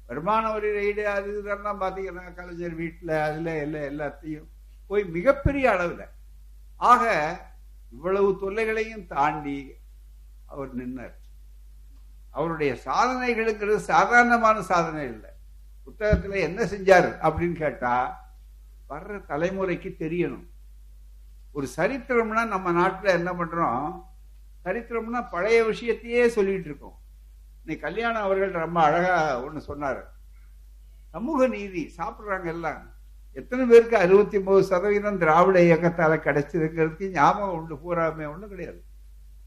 வருமான 0.07 0.53
வரி 0.53 0.69
ரைடு 0.69 1.03
அது 1.03 1.39
இதெல்லாம் 1.39 1.81
பார்த்தீங்கன்னா 1.81 2.35
கலைஞர் 2.35 2.75
வீட்டில் 2.75 3.09
அதில் 3.09 3.47
எல்லாம் 3.47 3.83
எல்லாத்தையும் 3.83 4.49
போய் 4.87 5.05
மிகப்பெரிய 5.05 5.71
அளவில். 5.71 6.07
ஆக 6.77 7.05
இவ்வளவு 7.91 8.39
தொல்லைகளையும் 8.41 9.07
தாண்டி 9.07 9.75
அவர் 10.47 10.77
நின்னார். 10.77 11.17
அவருடைய 12.31 12.73
சாதனைகளுங்கிறது 12.85 13.77
சாதாரணமான 13.77 14.63
சாதனை 14.63 15.05
இல்லை. 15.05 15.31
புத்தகத்துல 15.87 16.37
என்ன 16.37 16.65
செஞ்சார் 16.65 17.09
அப்படின்னு 17.23 17.53
கேட்டால் 17.53 18.15
வர்ற 18.89 19.21
தலைமுறைக்கு 19.29 19.91
தெரியணும். 19.99 20.47
ஒரு 21.53 21.69
சரித்திரம்னா 21.77 22.47
நம்ம 22.47 22.73
நாட்டுல 22.73 23.07
என்ன 23.07 23.33
பண்றோம்? 23.33 24.05
சரித்திரம்னா 24.65 25.31
பழைய 25.31 25.65
விஷயத்தையே 25.65 26.27
சொல்லிட்டு 26.27 26.65
இருக்கோம். 26.65 26.99
இன்னைக்கு 27.69 27.89
கல்யாணம் 27.89 28.27
அவர்கள் 28.27 28.53
ரொம்ப 28.65 28.79
அழகா 28.83 29.17
ஒன்று 29.47 29.61
சொன்னார். 29.61 29.99
சமூக 31.15 31.47
நீதி 31.55 31.83
சாப்பிடுறாங்க 31.97 32.47
எல்லாம். 32.53 32.79
எத்தனை 33.41 33.65
பேருக்கு 33.71 33.97
அறுபத்தி 33.97 34.39
மூணு 34.47 34.61
சதவீதம் 34.71 35.19
திராவிட 35.23 35.59
இயக்கத்தால் 35.67 36.15
கிடைச்சிருக்கிறதுக்கு 36.27 37.11
ஞாபகம் 37.19 37.53
உண்டு 37.59 37.75
பூராமே 37.83 38.25
ஒன்றும் 38.31 38.53
கிடையாது. 38.55 38.81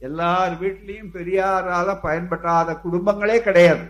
எல்லார் 0.08 0.54
வீட்லேயும் 0.62 1.12
பெரியாரால் 1.18 1.92
பயன்படாத 2.06 2.78
குடும்பங்களே 2.86 3.38
கிடையாது. 3.48 3.86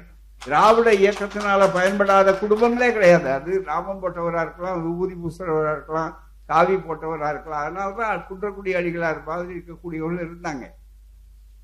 திராவிட 0.46 0.92
இயக்கத்தினால 1.04 1.72
பயன்படாத 1.78 2.38
குடும்பங்களே 2.44 2.90
கிடையாது. 2.98 3.30
அது 3.38 3.64
ராமம் 3.72 4.04
போட்டவராக 4.04 4.46
இருக்கலாம் 4.48 4.84
விபூதி 4.86 5.18
பூசுறவராக 5.24 5.78
இருக்கலாம் 5.78 6.14
காவி 6.46 6.78
போட்டவராக 6.88 7.34
இருக்கலாம். 7.36 7.66
அதனாலதான் 7.66 8.28
குன்றக்குடி 8.30 8.74
அடிகளார் 8.82 9.26
மாதிரி 9.32 9.54
இருக்கக்கூடியவர்கள் 9.60 10.28
இருந்தாங்க. 10.30 10.66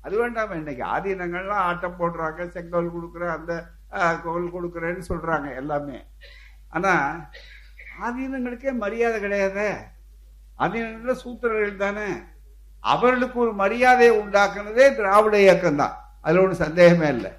அது 0.04 0.14
வேண்டாம 0.22 0.56
இன்னைக்கு 0.60 0.84
ஆதீனங்கள்லாம் 0.94 1.66
ஆட்டம் 1.68 1.98
போடுறாங்க 2.00 2.48
செங்கல் 2.54 2.94
கொடுக்குற 2.94 3.24
அந்த 3.36 3.52
கோவில் 4.24 4.54
கொடுக்குறேன்னு 4.56 5.04
சொல்றாங்க 5.10 5.48
எல்லாமே. 5.60 5.98
ஆனா 6.76 6.92
ஆதீனங்களுக்கே 8.06 8.72
மரியாதை 8.84 9.18
கிடையாது. 9.24 9.68
ஆதீனங்கள 10.64 11.14
சூத்திரர்கள் 11.24 11.82
தானே. 11.84 12.08
அவர்களுக்கு 12.84 13.38
ஒரு 13.44 13.52
மரியாதையை 13.62 14.12
உண்டாக்குனதே 14.22 14.86
திராவிட 14.98 15.36
இயக்கம் 15.46 15.80
தான் 15.82 15.96
அதுல 16.24 16.42
ஒன்றும் 16.42 16.64
சந்தேகமே 16.66 17.08
இல்லை. 17.16 17.32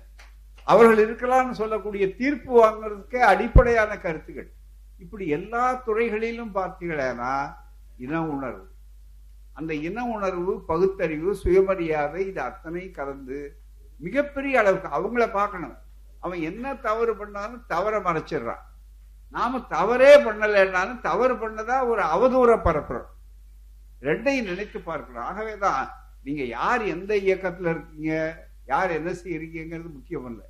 அவர்கள் 0.67 1.03
இருக்கலாம்னு 1.05 1.59
சொல்லக்கூடிய 1.61 2.05
தீர்ப்பு 2.19 2.51
வாங்குறதுக்கே 2.63 3.21
அடிப்படையான 3.31 3.91
கருத்துக்கள் 4.05 4.49
இப்படி 5.03 5.25
எல்லா 5.37 5.63
துறைகளிலும் 5.85 6.55
பார்த்தீங்கன்னா 6.57 7.33
இன 8.05 8.21
உணர்வு. 8.33 8.65
அந்த 9.59 9.73
இன 9.87 10.05
உணர்வு 10.15 10.53
பகுத்தறிவு 10.71 11.31
சுயமரியாதை 11.43 12.21
இது 12.31 12.41
அத்தனை 12.49 12.83
கலந்து 12.97 13.39
மிகப்பெரிய 14.05 14.59
அளவுக்கு 14.61 14.89
அவங்கள 14.97 15.23
பார்க்கணும். 15.37 15.77
அவன் 16.25 16.41
என்ன 16.49 16.75
தவறு 16.87 17.13
பண்ணாலும் 17.21 17.63
தவறை 17.73 17.99
மறைச்சிடுறான். 18.07 18.63
நாம 19.35 19.59
தவறே 19.75 20.11
பண்ணலைன்னாலும் 20.25 21.01
தவறு 21.07 21.33
பண்ணதா 21.41 21.75
ஒரு 21.91 22.03
அவதூற 22.13 22.51
பரப்புறோம். 22.67 23.09
ரெண்டையும் 24.07 24.49
நினைத்து 24.51 24.79
பார்க்கணும். 24.89 25.25
ஆகவேதான் 25.29 25.83
நீங்க 26.25 26.43
யார் 26.57 26.81
எந்த 26.95 27.11
இயக்கத்துல 27.27 27.71
இருக்கீங்க 27.73 28.13
யார் 28.71 28.91
என்ன 28.99 29.09
செய்யறீங்கிறது 29.21 29.89
முக்கியம் 29.97 30.27
இல்லை. 30.31 30.47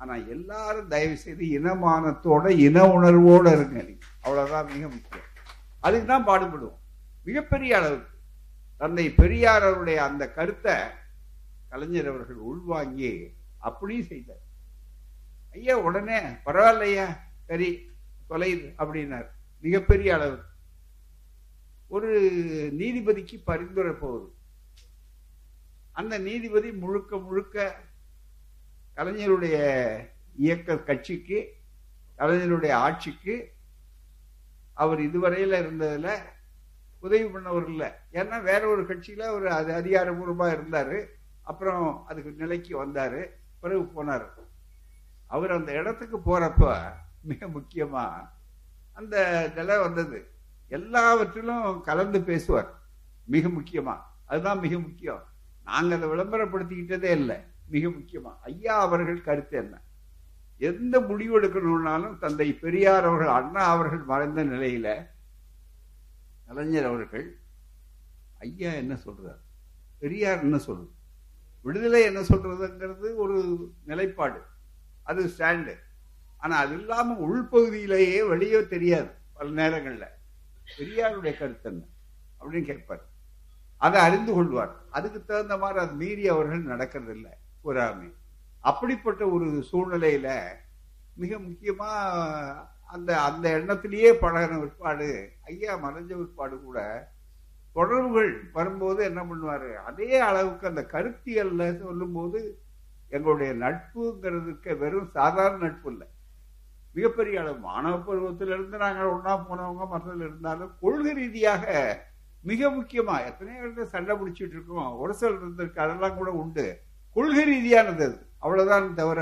ஆனா 0.00 0.14
எல்லாரும் 0.34 0.90
தயவு 0.92 1.16
செய்து 1.22 1.44
இனமானத்தோட 1.58 2.48
இன 2.66 2.84
உணர்வோட 2.96 3.46
இருங்க. 3.56 3.78
நீங்க 3.88 4.06
அவ்வளவுதான் 4.24 4.68
மிக 4.74 4.84
முக்கியம். 4.96 5.28
அதுக்கு 5.86 6.06
தான் 6.12 6.28
பாடுபடுவோம். 6.30 6.79
மிகப்பெரிய 7.22 7.78
அளவுக்கு 7.78 8.18
தந்தை 8.76 9.10
பெரியார் 9.10 9.62
அவருடைய 9.62 10.04
அந்த 10.04 10.32
கருத்தை 10.32 10.74
கலைஞர் 11.68 12.08
அவர்கள் 12.08 12.36
உள்வாங்கி 12.36 13.36
அப்படியும் 13.58 14.06
செய்தார். 14.06 14.48
ஐயா 15.52 15.78
உடனே 15.78 16.18
பரவாயில்லையா? 16.18 17.16
சரி 17.46 17.90
தொலைது 18.28 18.74
அப்படின்னார். 18.78 19.26
மிகப்பெரிய 19.60 20.14
அளவு. 20.14 20.38
ஒரு 21.88 22.20
நீதிபதிக்கு 22.78 23.40
பரிந்துரை 23.44 23.92
போகுது. 23.92 24.32
அந்த 25.92 26.18
நீதிபதி 26.18 26.72
முழுக்க 26.72 27.16
முழுக்க 27.16 27.76
கலைஞருடைய 28.96 29.56
இயக்க 30.36 30.78
கட்சிக்கு 30.78 31.54
கலைஞருடைய 32.18 32.72
ஆட்சிக்கு 32.72 33.52
அவர் 34.74 35.00
இதுவரையில 35.00 35.52
இருந்ததுல 35.62 36.18
உதவி 37.00 37.24
பண்ணவர் 37.24 37.68
இல்லை. 37.68 37.90
ஏன்னா 38.12 38.42
வேற 38.42 38.68
ஒரு 38.68 38.82
கட்சியில 38.82 39.20
அவர் 39.20 39.46
அது 39.46 39.72
அதிகாரபூர்வமா 39.72 40.42
இருந்தாரு. 40.42 41.06
அப்புறம் 41.42 42.06
அதுக்கு 42.06 42.32
நிலைக்கு 42.32 42.86
வந்தாரு. 42.86 43.26
பிறகு 43.60 43.90
போனார். 43.96 44.28
அவர் 45.26 45.50
அந்த 45.50 45.72
இடத்துக்கு 45.72 46.18
போறப்ப 46.18 46.92
மிக 47.22 47.46
முக்கியமா 47.46 48.28
அந்த 48.92 49.50
நிலை 49.54 49.78
வந்தது. 49.78 50.30
எல்லாவற்றிலும் 50.68 51.80
கலந்து 51.80 52.20
பேசுவார். 52.20 52.78
மிக 53.24 53.48
முக்கியமா. 53.48 53.98
அதுதான் 54.26 54.58
மிக 54.58 54.78
முக்கியம். 54.78 55.24
நாங்கள் 55.64 56.02
அதை 56.02 56.08
விளம்பரப்படுத்திக்கிட்டதே 56.08 57.10
இல்லை. 57.10 57.36
மிக 57.66 57.88
முக்கியமா. 57.88 58.36
ஐயா 58.42 58.80
அவர்கள் 58.80 59.22
கருத்து 59.22 59.58
என்ன? 59.58 59.80
எந்த 60.58 61.00
முடிவு 61.00 61.40
எடுக்கணும்னாலும் 61.40 62.18
தந்தை 62.18 62.52
பெரியார் 62.52 63.04
அவர்கள் 63.04 63.28
அண்ணா 63.28 63.64
அவர்கள் 63.64 63.98
மறைந்த 63.98 64.44
நிலையில 64.44 65.09
கலைஞர் 66.54 66.84
அவர்கள் 66.84 67.38
ஐயா 68.38 68.72
என்ன 68.72 68.98
சொல்றார்? 69.04 69.40
பெரியார் 69.98 70.40
என்ன 70.40 70.58
சொல்றது? 70.58 70.90
விடுதலை 71.62 72.02
என்ன 72.02 72.20
சொல்றதுங்கிறது 72.20 73.14
ஒரு 73.14 73.70
நிலைப்பாடு. 73.84 74.42
அது 75.02 75.26
ஸ்டாண்டு. 75.26 75.78
ஆனா 76.36 76.56
அது 76.56 76.78
இல்லாம 76.78 77.14
உள்பகுதியிலேயே 77.14 78.28
வெளியே 78.28 78.66
தெரியாது 78.66 79.08
பல 79.32 79.50
நேரங்கள்ல. 79.50 80.06
பெரியாருடைய 80.78 81.38
கருத்து 81.38 81.70
என்ன? 81.70 81.84
அப்படின்னு 82.40 82.64
கேட்பார். 82.64 83.04
அதை 83.76 84.00
அறிந்து 84.00 84.32
கொள்வார். 84.32 84.76
அதுக்கு 84.90 85.24
தகுந்த 85.24 85.56
மாதிரி 85.56 85.78
அது 85.78 85.92
மீறி 85.92 86.28
அவர்கள் 86.28 86.62
நடக்கிறது 86.62 87.12
இல்லை 87.12 87.32
பொறாமை 87.62 88.12
அப்படிப்பட்ட 88.60 89.28
ஒரு 89.28 89.44
சூழ்நிலையில 89.72 90.48
மிக 91.14 91.36
முக்கியமா 91.36 91.88
அந்த 92.92 93.10
அந்த 93.20 93.46
எண்ணத்திலேயே 93.58 94.10
பழகின 94.22 94.58
விற்பாடு 94.60 95.08
ஐயா 95.50 95.72
மறைஞ்ச 95.84 96.10
விற்பாடு 96.20 96.56
கூட 96.60 96.78
தொடர்புகள் 97.76 98.30
வரும்போது 98.52 99.00
என்ன 99.08 99.20
பண்ணுவாரு? 99.22 99.70
அதே 99.88 100.10
அளவுக்கு 100.28 100.64
அந்த 100.70 100.82
கருத்தியல்ல 100.94 101.66
சொல்லும்போது 101.82 102.40
எங்களுடைய 103.16 103.50
நட்புங்கிறதுக்கு 103.64 104.72
வெறும் 104.78 105.12
சாதாரண 105.18 105.60
நட்பு 105.64 105.88
இல்லை. 105.92 106.08
மிகப்பெரிய 106.96 107.40
அளவு 107.42 107.58
மாணவ 107.68 107.96
பருவத்திலிருந்து 108.06 108.76
நாங்கள் 108.84 109.12
ஒன்றா 109.14 109.34
போனவங்க 109.48 109.84
மற்றதில் 109.92 110.26
இருந்தாலும் 110.28 110.72
கொள்கை 110.80 111.12
ரீதியாக 111.20 111.64
மிக 112.44 112.70
முக்கியமாக 112.70 113.26
எத்தனையோ 113.30 113.62
இடத்துல 113.62 113.86
சண்டை 113.94 114.12
பிடிச்சிட்டு 114.16 114.56
இருக்கோம். 114.56 114.90
ஒரு 115.02 115.12
சில 115.20 115.30
இருந்திருக்கு 115.38 115.84
அதெல்லாம் 115.84 116.18
கூட 116.20 116.30
உண்டு. 116.42 116.66
கொள்கை 117.16 117.44
ரீதியானது 117.52 118.04
அது. 118.08 118.18
அவ்வளோதான் 118.44 118.86
தவிர 119.00 119.20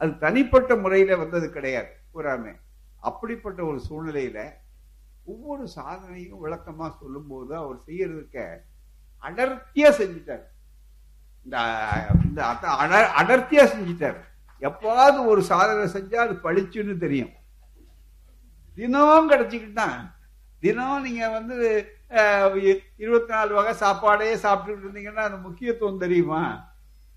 அது 0.00 0.12
தனிப்பட்ட 0.18 0.76
முறையில் 0.76 1.20
வந்தது 1.22 1.46
கிடையாது. 1.56 1.90
பூராமே 2.12 2.52
அப்படிப்பட்ட 3.08 3.60
ஒரு 3.70 3.78
சூழ்நிலையில 3.88 4.40
ஒவ்வொரு 5.32 5.64
சாதனையும் 5.76 6.42
விளக்கமா 6.44 6.86
சொல்லும் 7.00 7.28
போது 7.30 7.52
அவர் 7.62 7.78
செய்யறதுக்க 7.88 8.38
அடர்த்தியா 9.22 9.88
செஞ்சிட்டார். 10.00 10.44
இந்த 12.26 12.40
அடர்த்தியா 13.20 13.64
செஞ்சிட்டார். 13.74 14.18
எப்பாவது 14.62 15.18
ஒரு 15.32 15.42
சாதனை 15.52 15.86
செஞ்சா 15.94 16.18
அது 16.24 16.34
பளிச்சுன்னு 16.46 16.96
தெரியும். 17.04 17.32
தினம் 18.78 19.30
கிடைச்சிக்கிட்டான் 19.32 19.98
தினம் 20.62 21.04
நீங்க 21.06 21.24
வந்து 21.38 21.56
இருபத்தி 23.02 23.32
நாலு 23.34 23.52
வகை 23.58 23.72
சாப்பாடே 23.82 24.28
சாப்பிட்டுட்டு 24.44 24.84
இருந்தீங்கன்னா 24.84 25.24
அந்த 25.28 25.38
முக்கியத்துவம் 25.46 26.02
தெரியுமா? 26.04 26.42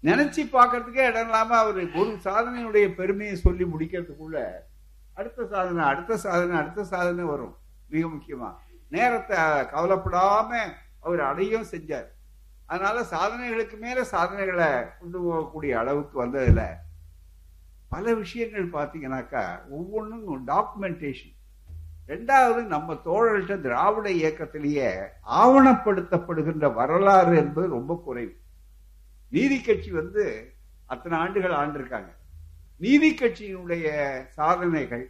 நினைச்சு 0.04 0.42
பார்க்கறதுக்கே 0.56 1.08
இடம் 1.10 1.28
இல்லாம 1.28 1.56
அவர் 1.64 1.80
ஒரு 2.02 2.12
சாதனையுடைய 2.26 2.88
பெருமையை 3.00 3.36
சொல்லி 3.46 3.66
முடிக்கிறதுக்குள்ள 3.74 4.40
அடுத்த 5.18 5.46
சாதனை 5.46 5.84
அடுத்த 5.86 6.18
சாதனை 6.18 6.56
அடுத்த 6.58 6.84
சாதனை 6.84 7.24
வரும். 7.24 7.56
மிக 7.90 8.08
முக்கியமா. 8.08 8.50
நேரத்தை 8.90 9.38
கவலைப்படாம 9.74 10.50
அவர் 11.00 11.22
அடையும் 11.22 11.70
செஞ்சார். 11.72 12.08
அதனால 12.66 13.02
சாதனைகளுக்கு 13.12 13.80
மேல 13.80 14.04
சாதனைகளை 14.04 14.66
கொண்டு 15.00 15.20
போகக்கூடிய 15.22 15.72
அளவுக்கு 15.72 16.26
வந்ததுல 16.26 16.62
பல 17.90 18.14
விஷயங்கள் 18.14 18.70
பார்த்தீங்கன்னாக்கா 18.70 19.44
ஒவ்வொன்றும் 19.70 20.48
டாக்குமெண்டேஷன் 20.48 21.36
ரெண்டாவது 22.08 22.62
நம்ம 22.64 22.94
தோழர்கள்ட்ட 22.94 23.62
திராவிட 23.62 24.10
இயக்கத்திலேயே 24.10 24.92
ஆவணப்படுத்தப்படுகின்ற 25.42 26.74
வரலாறு 26.74 27.38
என்பது 27.38 27.68
ரொம்ப 27.68 28.02
குறைவு. 28.06 28.34
நீதி 29.30 29.62
கட்சி 29.62 29.92
வந்து 29.92 30.54
அத்தனை 30.86 31.18
ஆண்டுகள் 31.18 31.58
ஆண்டிருக்காங்க. 31.64 32.12
நீதி 32.80 33.10
கட்சியினுடைய 33.14 33.88
சாதனைகள் 34.34 35.06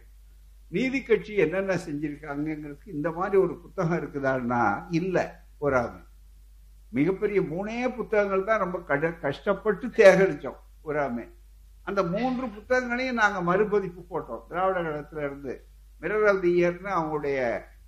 நீதி 0.72 1.00
கட்சி 1.00 1.32
என்னென்ன 1.44 1.72
செஞ்சிருக்காங்கிறதுக்கு 1.84 2.88
இந்த 2.92 3.08
மாதிரி 3.12 3.36
ஒரு 3.36 3.54
புத்தகம் 3.62 3.98
இருக்குதான்னா 4.00 4.62
இல்லை 4.98 5.24
போராமை 5.60 6.00
மிகப்பெரிய 6.92 7.40
மூணே 7.48 7.78
புத்தகங்கள் 7.96 8.44
தான் 8.44 8.62
ரொம்ப 8.64 8.78
கட 8.82 9.10
கஷ்டப்பட்டு 9.22 9.86
சேகரிச்சோம் 9.96 10.60
பூராமே 10.84 11.24
அந்த 11.86 12.00
மூன்று 12.12 12.46
புத்தகங்களையும் 12.54 13.20
நாங்க 13.20 13.38
மறுபதிப்பு 13.42 14.02
போட்டோம். 14.04 14.42
திராவிட 14.48 14.78
கழகத்துல 14.80 15.24
இருந்து 15.24 15.52
மிரர் 16.02 16.26
ஆஃப் 16.26 16.46
இயர்னு 16.50 16.90
அவங்களுடைய 16.96 17.38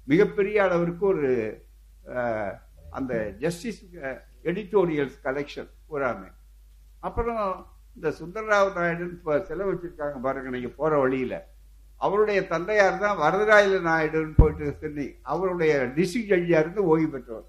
மிகப்பெரிய 0.08 0.56
அளவிற்கு 0.62 1.04
ஒரு 1.06 1.30
அஹ், 2.12 2.52
அந்த 2.92 3.12
ஜஸ்டிஸ் 3.38 3.82
எடிட்டோரியல்ஸ் 4.44 5.18
கலெக்ஷன் 5.25 5.70
பூராமே 5.88 6.30
அப்புறம் 7.02 7.42
இந்த 7.97 8.09
சுந்தரராவ் 8.18 8.76
நாயுடுன்னு 8.78 9.16
இப்போ 9.18 9.35
செலவு 9.49 9.70
வச்சிருக்காங்க 9.73 10.18
பாருங்க 10.26 10.50
நீங்கள் 10.56 10.76
போகிற 10.80 10.99
வழியில. 11.04 11.35
அவருடைய 12.00 12.40
தந்தையார் 12.52 13.02
தான் 13.04 13.18
வரதராயில 13.23 13.80
நாயுடுன்னு 13.88 14.38
போயிட்டு 14.40 14.66
சென்னை. 14.82 15.09
அவருடைய 15.32 15.73
டிஸ்ட்ரிக்ட் 15.97 16.32
ஜட்ஜியாக 16.32 16.62
இருந்து 16.64 16.82
ஓய்வு 16.92 17.09
பெற்றவர். 17.14 17.49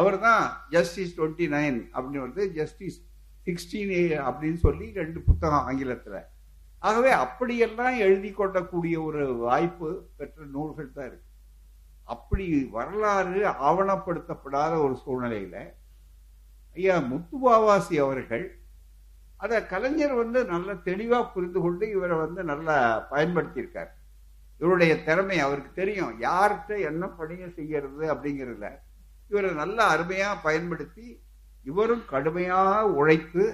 அவர் 0.00 0.16
தான் 0.26 0.44
ஜஸ்டிஸ் 0.74 1.16
டுவெண்ட்டி 1.16 1.46
நைன் 1.56 1.80
அப்படின்னு 1.94 2.26
வந்து 2.26 2.44
ஜஸ்டிஸ் 2.58 3.00
சிக்ஸ்டீன் 3.46 3.92
அப்படின்னு 4.28 4.58
சொல்லி 4.66 4.86
ரெண்டு 5.00 5.18
புத்தகம் 5.28 5.66
ஆங்கிலத்தில். 5.68 6.20
ஆகவே 6.82 7.10
அப்படியெல்லாம் 7.24 7.96
எழுதி 8.06 8.30
கொள்ளக்கூடிய 8.38 8.96
ஒரு 9.08 9.24
வாய்ப்பு 9.44 9.88
பெற்ற 10.18 10.46
நூல்கள் 10.54 10.96
தான் 10.96 11.08
இருக்கு. 11.10 11.28
அப்படி 12.14 12.46
வரலாறு 12.76 13.42
ஆவணப்படுத்தப்படாத 13.68 14.72
ஒரு 14.86 14.94
சூழ்நிலையில 15.04 15.58
ஐயா 16.76 16.96
முத்துபாவாசி 17.10 17.94
அவர்கள் 18.04 18.44
அதை 19.44 19.56
கலைஞர் 19.72 20.14
வந்து 20.20 20.40
நல்ல 20.52 20.74
தெளிவா 20.88 21.18
புரிந்து 21.34 21.60
கொண்டு 21.64 21.84
இவரை 21.96 22.16
வந்து 22.24 22.40
நல்லா 22.50 22.76
பயன்படுத்தியிருக்கார். 23.12 23.90
இவருடைய 24.60 24.92
திறமை 25.06 25.36
அவருக்கு 25.44 25.72
தெரியும். 25.80 26.12
யார்கிட்ட 26.26 26.72
என்ன 26.90 27.04
பணியை 27.18 27.48
செய்யறது 27.58 28.04
அப்படிங்கிறதுல 28.12 28.68
இவரை 29.30 29.50
நல்லா 29.62 29.84
அருமையா 29.94 30.30
பயன்படுத்தி 30.46 31.06
இவரும் 31.70 32.04
கடுமையாக 32.12 32.86
உழைத்து 32.98 33.44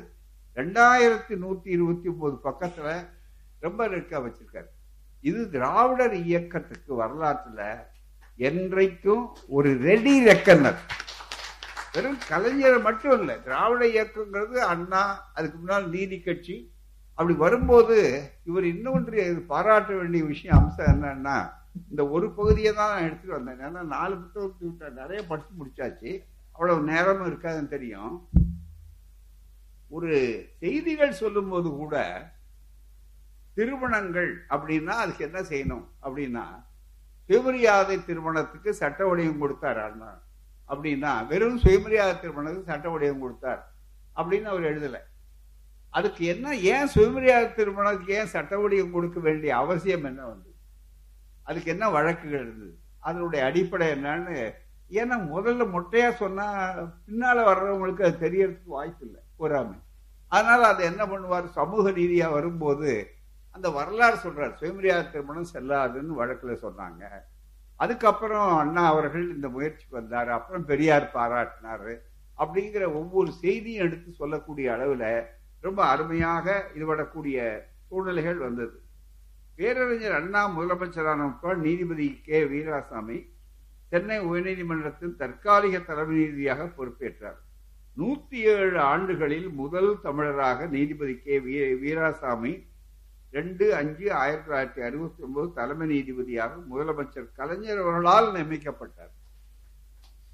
ரெண்டாயிரத்தி 0.57 1.35
நூற்றி 1.45 1.69
இருபத்தி 1.77 2.09
ஒம்பது 2.13 2.37
பக்கத்துல 2.49 2.89
ரொம்ப 3.65 3.81
நெருக்க 3.93 4.21
வச்சிருக்காரு. 4.25 4.69
இது 5.29 5.41
திராவிடர் 5.55 6.17
இயக்கத்துக்கு 6.29 6.93
வரலாற்றுல 7.03 7.63
என்றைக்கும் 8.49 9.25
ஒரு 9.57 9.71
ரெடி 9.89 10.15
ரெக்கனர் 10.29 10.81
வெறும் 11.99 12.19
கலைஞர் 12.31 12.85
மட்டும் 12.87 13.15
இல்லை 13.21 13.35
திராவிட 13.45 13.83
இயக்கங்கிறது 13.93 14.59
அண்ணா 14.73 15.01
அதுக்கு 15.37 15.57
முன்னால் 15.61 15.87
நீதி 15.95 16.17
கட்சி. 16.27 16.57
அப்படி 17.19 17.35
வரும்போது 17.45 17.97
இவர் 18.49 18.67
இன்னொன்று 18.73 19.23
பாராட்ட 19.53 19.91
வேண்டிய 20.01 20.25
விஷயம் 20.33 20.59
அம்சம் 20.59 20.91
என்னன்னா 20.93 21.37
இந்த 21.89 22.03
ஒரு 22.17 22.27
பகுதியை 22.37 22.73
தான் 22.73 22.93
நான் 22.93 23.07
எடுத்துட்டு 23.07 23.37
வந்தேன். 23.37 23.65
ஏன்னா 23.69 23.83
நாலு 23.95 24.15
புத்தகத்தை 24.21 24.91
நிறைய 25.01 25.21
படிச்சு 25.31 25.53
முடிச்சாச்சு. 25.61 26.13
அவ்வளவு 26.55 26.87
நேரமும் 26.93 27.29
இருக்காதுன்னு 27.31 27.75
தெரியும். 27.75 28.15
ஒரு 29.97 30.13
செய்திகள் 30.63 31.21
சொல்லும்போது 31.23 31.69
கூட 31.81 31.97
திருமணங்கள் 33.59 34.33
அப்படின்னா 34.55 34.97
அதுக்கு 35.03 35.29
என்ன 35.29 35.41
செய்யணும் 35.51 35.87
அப்படின்னா 36.07 36.47
சுயமரியாதை 37.29 37.99
திருமணத்துக்கு 38.09 38.71
சட்ட 38.83 39.01
வடிவம் 39.09 39.43
கொடுத்தார் 39.45 39.83
அண்ணா. 39.89 40.11
அப்படின்னா 40.69 41.27
வெறும் 41.27 41.59
சுயமரியாதை 41.59 42.21
திருமணத்துக்கு 42.21 42.71
சட்ட 42.73 42.89
வடிவம் 42.89 43.21
கொடுத்தார் 43.21 43.73
அப்படின்னு 44.17 44.43
அவர் 44.43 44.63
எழுதலை. 44.63 45.01
அதுக்கு 45.91 46.25
என்ன 46.25 46.57
ஏன் 46.57 46.87
சுயமரியாதை 46.87 47.55
திருமணத்துக்கு 47.55 48.15
ஏன் 48.15 48.27
சட்ட 48.27 48.59
வடிவம் 48.59 48.91
கொடுக்க 48.91 49.21
வேண்டிய 49.21 49.57
அவசியம் 49.57 50.05
என்ன 50.05 50.27
வந்து? 50.27 50.51
அதுக்கு 51.43 51.71
என்ன 51.71 51.91
வழக்குகள் 51.91 52.41
இருந்தது? 52.41 52.79
அதனுடைய 53.01 53.45
அடிப்படை 53.45 53.89
என்னன்னு 53.89 54.55
ஏன்னா 54.91 55.17
முதல்ல 55.35 55.65
மொட்டையா 55.75 56.11
சொன்னா 56.13 56.47
பின்னால 57.07 57.39
வர்றவங்களுக்கு 57.51 58.03
அது 58.03 58.17
தெரியறதுக்கு 58.21 58.75
வாய்ப்பு 58.77 59.07
இல்லை 59.07 59.21
பொறாமை. 59.37 59.79
அதனால 60.29 60.67
அதை 60.67 60.87
என்ன 60.87 61.07
பண்ணுவார்? 61.07 61.47
சமூக 61.47 61.91
ரீதியா 61.91 62.31
வரும்போது 62.31 63.17
அந்த 63.51 63.71
வரலாறு 63.71 64.17
சொல்றார் 64.17 64.55
சுயமரியாதை 64.55 65.11
திருமணம் 65.11 65.53
செல்லாதுன்னு 65.53 66.19
வழக்குல 66.21 66.57
சொன்னாங்க. 66.67 67.05
அதுக்கப்புறம் 67.79 68.57
அண்ணா 68.57 68.87
அவர்கள் 68.87 69.35
இந்த 69.35 69.49
முயற்சிக்கு 69.49 69.97
வந்தார். 69.97 70.29
அப்புறம் 70.29 70.65
பெரியார் 70.65 71.11
பாராட்டினாரு. 71.15 71.99
அப்படிங்கிற 72.39 72.87
ஒவ்வொரு 72.87 73.33
செய்தியும் 73.33 73.87
எடுத்து 73.87 74.13
சொல்லக்கூடிய 74.13 74.71
அளவுல 74.71 75.25
ரொம்ப 75.61 75.85
அருமையாக 75.85 76.71
ஈடுபடக்கூடிய 76.75 77.61
சூழ்நிலைகள் 77.89 78.37
வந்தது. 78.37 78.83
பேரறிஞர் 79.55 80.13
அண்ணா 80.13 80.59
முதலமைச்சரானப்ப 80.59 81.57
நீதிபதி 81.57 82.21
கே. 82.25 82.45
வீராசாமி 82.45 83.29
சென்னை 83.89 84.21
உயர்நீதிமன்றத்தின் 84.21 85.17
தற்காலிக 85.17 85.79
தலைமை 85.79 86.17
நீதியாக 86.17 86.65
பொறுப்பேற்றார். 86.65 87.39
நூத்தி 87.97 88.35
ஏழு 88.35 88.81
ஆண்டுகளில் 88.81 89.51
முதல் 89.51 89.97
தமிழராக 90.05 90.69
நீதிபதி 90.69 91.17
கே. 91.17 91.41
வீ- 91.41 91.79
வீராசாமி 91.79 92.67
ரெண்டு 93.37 93.65
அஞ்சு 93.75 94.07
ஆயிரத்தி 94.15 94.47
தொள்ளாயிரத்தி 94.49 94.81
அறுபத்தி 94.89 95.23
ஒன்பது 95.23 95.49
தலைமை 95.53 95.87
நீதிபதியாக 95.89 96.53
முதலமைச்சர் 96.71 97.27
கலைஞர் 97.39 97.81
அவர்களால் 97.83 98.29
நியமிக்கப்பட்டார். 98.37 99.15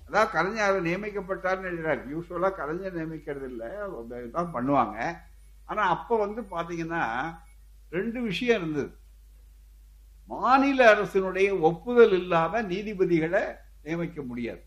அதான் 0.07 0.31
கலைஞர் 0.35 0.87
நியமிக்கப்பட்டார்னு 0.89 1.71
எழுதுறாரு. 1.71 2.03
யூஸ்வலா 2.15 2.51
கலைஞர் 2.61 2.99
நியமிக்கிறது 2.99 3.49
இல்லை 3.53 3.71
தான் 4.37 4.53
பண்ணுவாங்க. 4.57 4.99
ஆனா 5.65 5.83
அப்ப 5.95 6.19
வந்து 6.25 6.43
பாத்தீங்கன்னா 6.43 7.03
ரெண்டு 7.91 8.21
விஷயம் 8.23 8.61
இருந்தது. 8.61 8.91
மாநில 10.27 10.81
அரசினுடைய 10.95 11.49
ஒப்புதல் 11.61 12.15
இல்லாம 12.21 12.63
நீதிபதிகளை 12.63 13.43
நியமிக்க 13.83 14.23
முடியாது. 14.23 14.63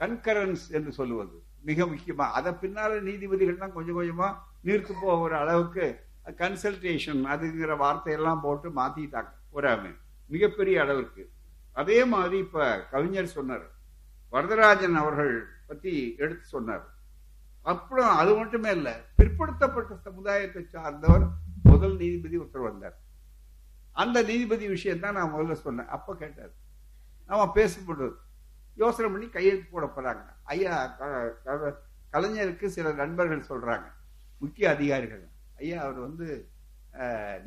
கன்கரன்ஸ் 0.00 0.66
என்று 0.76 0.92
சொல்லுவது 0.92 1.36
மிக 1.68 1.84
முக்கியமா. 1.84 2.26
அதை 2.38 2.52
பின்னால 2.60 3.00
நீதிபதிகள்லாம் 3.08 3.76
கொஞ்சம் 3.78 3.98
கொஞ்சமா 3.98 4.28
நீர்த்து 4.66 4.92
போகிற 5.00 5.32
அளவுக்கு 5.38 5.86
கன்சல்டேஷன் 6.30 7.26
அதுங்கிற 7.26 7.76
வார்த்தையெல்லாம் 7.76 8.40
போட்டு 8.40 8.70
மாத்திட்டாங்க. 8.70 9.28
ஒரு 9.50 9.78
மிகப்பெரிய 10.26 10.80
அளவிற்கு. 10.80 11.30
அதே 11.72 12.04
மாதிரி 12.04 12.38
இப்ப 12.38 12.86
கவிஞர் 12.90 13.26
சொன்னார். 13.26 13.70
வரதராஜன் 14.32 14.92
அவர்கள் 14.92 15.46
பத்தி 15.66 16.14
எடுத்து 16.18 16.44
சொன்னார். 16.44 16.94
அப்புறம் 17.62 18.08
அது 18.08 18.34
மட்டுமே 18.34 18.70
இல்ல 18.70 19.04
பிற்படுத்தப்பட்ட 19.18 19.94
சமுதாயத்தை 19.94 20.64
சார்ந்தவர் 20.64 21.28
முதல் 21.62 21.96
நீதிபதி 21.96 22.36
உத்தரவு 22.36 22.70
வந்தார். 22.70 22.98
அந்த 23.92 24.22
நீதிபதி 24.22 24.68
விஷயம் 24.68 25.00
தான் 25.00 25.14
நான் 25.14 25.32
முதல்ல 25.32 25.52
சொன்னேன். 25.52 25.86
அப்ப 25.86 26.16
கேட்டார். 26.16 26.50
நாம 27.26 27.52
பேசப்படுறது 27.54 28.12
யோசனை 28.74 29.10
பண்ணி 29.10 29.28
கையெழுத்து 29.28 29.70
போட 29.70 29.92
போறாங்க. 29.96 30.24
ஐயா 30.42 30.86
க- 30.86 31.82
கலைஞருக்கு 32.12 32.66
சில 32.66 32.92
நண்பர்கள் 32.92 33.44
சொல்றாங்க. 33.48 33.92
முக்கிய 34.38 34.70
அதிகாரிகள். 34.70 35.29
ஐயா 35.62 35.78
அவர் 35.84 36.00
வந்து 36.06 36.26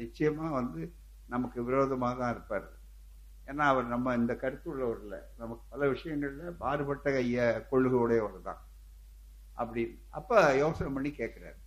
நிச்சயமா 0.01 0.47
வந்து 0.59 0.81
நமக்கு 1.33 1.59
விரோதமாக 1.67 2.15
தான் 2.21 2.33
இருப்பார். 2.35 2.67
ஏன்னா 3.49 3.63
அவர் 3.71 3.85
நம்ம 3.93 4.13
இந்த 4.19 4.33
கருத்து 4.43 4.67
உள்ளவரில். 4.73 5.17
நமக்கு 5.41 5.63
பல 5.73 5.87
விஷயங்கள்ல 5.93 6.51
மாறுபட்ட 6.61 7.15
ஐயா 7.23 7.45
கொள்கை 7.71 8.19
தான். 8.49 8.61
அப்படின்னு 9.57 9.97
அப்ப 10.19 10.41
யோசனை 10.61 10.89
பண்ணி 10.93 11.11
கேட்கிறாரு 11.21 11.59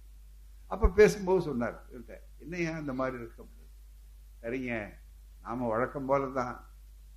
அப்ப 0.73 0.89
பேசும்போது 0.99 1.41
சொன்னார் 1.49 1.77
இவர்கிட்ட, 1.91 2.15
என்னையா 2.43 2.73
இந்த 2.83 2.93
மாதிரி 3.01 3.17
இருக்க? 3.23 3.41
முடியும் 3.49 3.75
சரிங்க 4.43 4.73
நாம 5.45 5.69
வழக்கம் 5.73 6.09
போல 6.11 6.31
தான். 6.39 6.57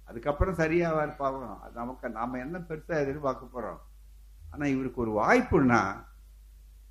அதுக்கப்புறம் 0.09 0.59
சரியாவா 0.59 1.01
இருப்பாங்க 1.07 1.39
நமக்கு 1.79 2.09
நாம 2.17 2.37
என்ன 2.45 2.57
பெருசா 2.69 2.95
எதிர்பார்க்க 3.05 3.55
போறோம். 3.55 3.81
ஆனா 4.51 4.65
இவருக்கு 4.75 5.03
ஒரு 5.05 5.13
வாய்ப்புன்னா 5.21 5.81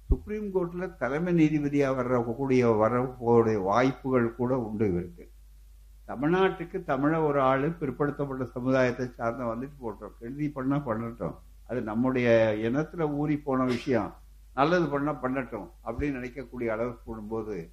சுப்ரீம் 0.09 0.55
கோர்ட்ல 0.55 0.97
தலைமை 0.97 1.33
நீதிபதியா 1.35 1.89
வர்றக்கூடிய 1.95 2.77
வரக்கூடிய 2.77 3.59
வாய்ப்புகள் 3.59 4.37
கூட 4.37 4.59
உண்டு 4.59 4.89
இவருக்கு. 4.89 5.31
தமிழ்நாட்டுக்கு 6.09 6.77
தமிழ 6.87 7.25
ஒரு 7.25 7.41
ஆளு 7.41 7.69
பிற்படுத்தப்பட்ட 7.69 8.45
சமுதாயத்தை 8.45 9.07
சார்ந்த 9.07 9.45
வந்துட்டு 9.45 9.85
போட்டோம். 9.85 10.13
கெடுதி 10.21 10.49
பண்ணா 10.49 10.77
பண்ணட்டும். 10.77 11.35
அது 11.67 11.81
நம்முடைய 11.81 12.57
இனத்துல 12.63 13.11
ஊறி 13.11 13.39
போன 13.39 13.65
விஷயம். 13.65 14.15
நல்லது 14.55 14.87
பண்ணா 14.87 15.13
பண்ணட்டும் 15.23 15.71
அப்படின்னு 15.85 16.19
நினைக்கக்கூடிய 16.19 16.67
அளவுக்கு 16.67 17.03
போடும்போது 17.05 17.71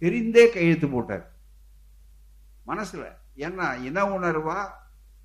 தெரிந்தே 0.00 0.52
கையெழுத்து 0.52 0.88
போட்டார். 0.88 1.30
மனசுல 2.66 3.06
ஏன்னா 3.36 3.82
இன 3.82 4.04
உணர்வா 4.04 4.58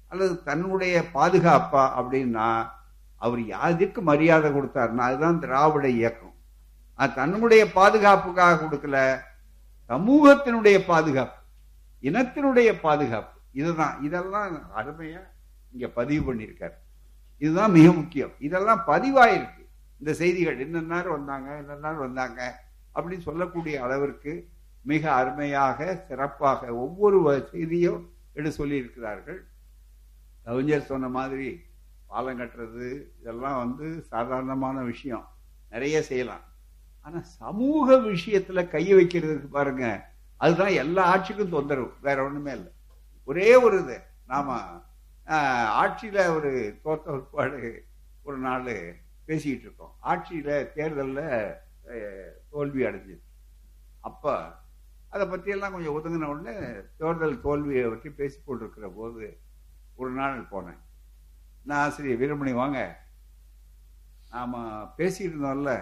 அல்லது 0.07 0.43
தன்னுடைய 0.43 1.03
பாதுகாப்பா 1.13 1.89
அப்படின்னா 1.99 2.67
அவர் 3.15 3.45
யாருக்கு 3.45 4.01
மரியாதை 4.01 4.51
கொடுத்தாருன்னா 4.51 5.05
அதுதான் 5.09 5.39
திராவிட 5.39 5.89
இயக்கம். 5.89 6.24
அது 6.95 7.13
தன்னுடைய 7.13 7.71
பாதுகாப்புக்காக 7.71 8.65
கொடுக்கல 8.65 9.19
சமூகத்தினுடைய 9.89 10.85
பாதுகாப்பு 10.85 11.43
இனத்தினுடைய 12.01 12.79
பாதுகாப்பு. 12.81 13.39
இதுதான் 13.51 14.03
இதெல்லாம் 14.03 14.71
அருமையா 14.77 15.19
இங்க 15.71 15.87
பதிவு 15.87 16.33
பண்ணியிருக்காரு. 16.33 16.73
இதுதான் 17.37 17.71
மிக 17.71 17.91
முக்கியம். 17.91 18.31
இதெல்லாம் 18.39 18.83
பதிவாயிருக்கு. 18.87 19.65
இந்த 19.99 20.13
செய்திகள் 20.13 20.59
இன்ன 20.59 21.01
வந்தாங்க 21.01 21.57
இன்ன 21.57 21.91
வந்தாங்க 21.91 22.63
அப்படின்னு 22.95 23.19
சொல்லக்கூடிய 23.19 23.83
அளவிற்கு 23.83 24.49
மிக 24.81 25.13
அருமையாக 25.13 26.05
சிறப்பாக 26.07 26.75
ஒவ்வொரு 26.75 27.31
வ- 27.31 27.49
செய்தியும் 27.49 28.09
எடு 28.33 28.49
சொல்லியிருக்கிறார்கள். 28.49 29.37
கவிஞர் 30.43 30.85
சொன்ன 30.85 31.07
மாதிரி 31.07 31.61
பாலம் 32.07 32.39
கட்டுறது 32.39 33.03
இதெல்லாம் 33.21 33.57
வந்து 33.57 34.01
சாதாரணமான 34.01 34.79
விஷயம். 34.79 35.27
நிறைய 35.69 36.01
செய்யலாம். 36.01 36.53
ஆனா 37.05 37.19
சமூக 37.39 37.97
விஷயத்துல 38.11 38.59
கை 38.73 38.83
வைக்கிறதுக்கு 38.93 39.47
பாருங்க 39.57 39.85
அதுதான் 40.43 40.77
எல்லா 40.83 41.03
ஆட்சிக்கும் 41.13 41.53
தொந்தரவு. 41.55 41.89
வேற 42.01 42.17
ஒண்ணுமே 42.27 42.51
இல்லை. 42.57 42.71
ஒரே 43.29 43.49
ஒரு 43.65 43.77
இது. 43.83 43.97
நாம 44.31 44.57
ஆட்சியில 45.81 46.17
ஒரு 46.35 46.51
தோத்த 46.83 47.05
ஒருபாடு 47.15 47.59
ஒரு 48.27 48.37
நாள் 48.45 48.69
பேசிக்கிட்டு 49.27 49.65
இருக்கோம். 49.67 49.93
ஆட்சியில 50.11 50.49
தேர்தலில் 50.77 51.27
தோல்வி 52.53 52.81
அடைஞ்சது. 52.83 53.21
அப்ப 54.07 54.33
அதை 55.13 55.25
பற்றியெல்லாம் 55.27 55.73
கொஞ்சம் 55.75 55.97
ஒதுங்கின 55.97 56.29
உடனே 56.31 56.55
தேர்தல் 57.01 57.43
தோல்வியை 57.45 57.85
பற்றி 57.89 58.09
பேசி 58.19 58.39
கொண்டிருக்கிற 58.45 58.87
போது 58.97 59.27
ஒரு 59.95 60.11
நாள் 60.19 60.47
போனேன். 60.51 60.81
நான் 61.67 61.83
ஆசிரியர் 61.85 62.19
வீரமணி 62.21 62.53
வாங்க. 62.61 62.79
நாம் 64.31 64.55
பேசிட்டு 64.97 65.29
இருந்தோம்ல 65.29 65.73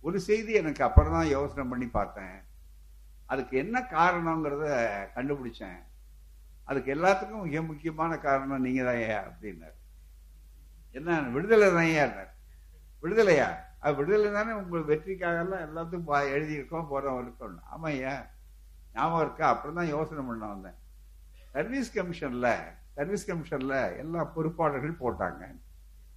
ஒரு 0.00 0.20
செய்தி 0.20 0.52
எனக்கு 0.52 0.84
அப்புறம் 0.84 1.12
தான் 1.12 1.26
யோசனை 1.26 1.70
பண்ணி 1.70 1.86
பார்த்தேன். 1.86 2.42
அதுக்கு 3.26 3.58
என்ன 3.58 3.80
காரணங்கிறத 3.80 4.86
கண்டுபிடிச்சேன். 5.14 5.82
அதுக்கு 6.64 6.94
எல்லாத்துக்கும் 6.94 7.42
மிக 7.42 7.62
முக்கியமான 7.62 8.18
காரணம் 8.18 8.60
நீங்க 8.60 8.84
தான் 8.84 9.32
அப்படின்னார். 9.32 9.78
என்ன 10.90 11.20
விடுதலை 11.20 11.72
தான் 11.72 12.08
ஏன்னாரு 12.08 12.28
விடுதலையா? 13.02 13.56
அது 13.80 13.94
விடுதலை 13.94 14.32
தானே 14.32 14.52
உங்கள் 14.52 14.80
வெற்றிக்காகலாம் 14.80 15.68
எல்லாத்துக்கும் 15.68 16.04
பா- 16.06 16.30
எழுதியிருக்கோம் 16.30 16.86
போறோம் 16.90 17.22
இருக்கோம். 17.22 17.62
ஆமாம் 17.64 17.82
ஐயா. 17.82 18.26
ஞாபகம் 18.94 19.20
இருக்கா? 19.20 19.48
அப்புறம் 19.48 19.76
தான் 19.76 19.86
யோசனை 19.86 20.24
பண்ண 20.24 20.46
வந்தேன். 20.46 20.74
சர்வீஸ் 21.52 21.98
கமிஷன்ல 21.98 22.58
சர்வீஸ் 22.94 23.30
கமிஷன்ல 23.30 23.96
எல்லா 23.96 24.32
பொறுப்பாளர்கள் 24.36 24.96
போட்டாங்க. 25.00 25.60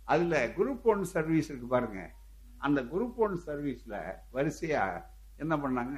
அதுல 0.04 0.48
குரூப் 0.48 0.82
ஒன் 0.84 1.04
சர்வீஸ் 1.04 1.50
இருக்கு 1.50 1.68
பாருங்க. 1.68 2.12
அந்த 2.66 2.80
குரூப் 2.92 3.18
ஒன் 3.26 3.36
சர்வீஸ்ல 3.48 3.96
வரிசையா 4.34 4.84
என்ன 5.42 5.54
பண்ணாங்க? 5.64 5.98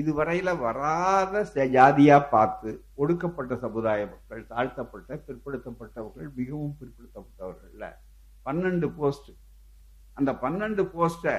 இதுவரையில 0.00 0.50
வராத 0.58 1.40
ஜாதியா 1.54 2.16
பார்த்து 2.30 2.70
ஒடுக்கப்பட்ட 2.94 3.56
சமுதாய 3.64 4.06
மக்கள் 4.12 4.46
தாழ்த்தப்பட்ட 4.52 5.18
பிற்படுத்தப்பட்டவர்கள் 5.26 6.30
மிகவும் 6.34 6.76
பிற்படுத்தப்பட்டவர்கள்ல 6.80 7.88
பன்னெண்டு 8.46 8.88
போஸ்ட் 8.98 9.30
அந்த 10.18 10.30
பன்னெண்டு 10.44 10.82
போஸ்டை 10.94 11.36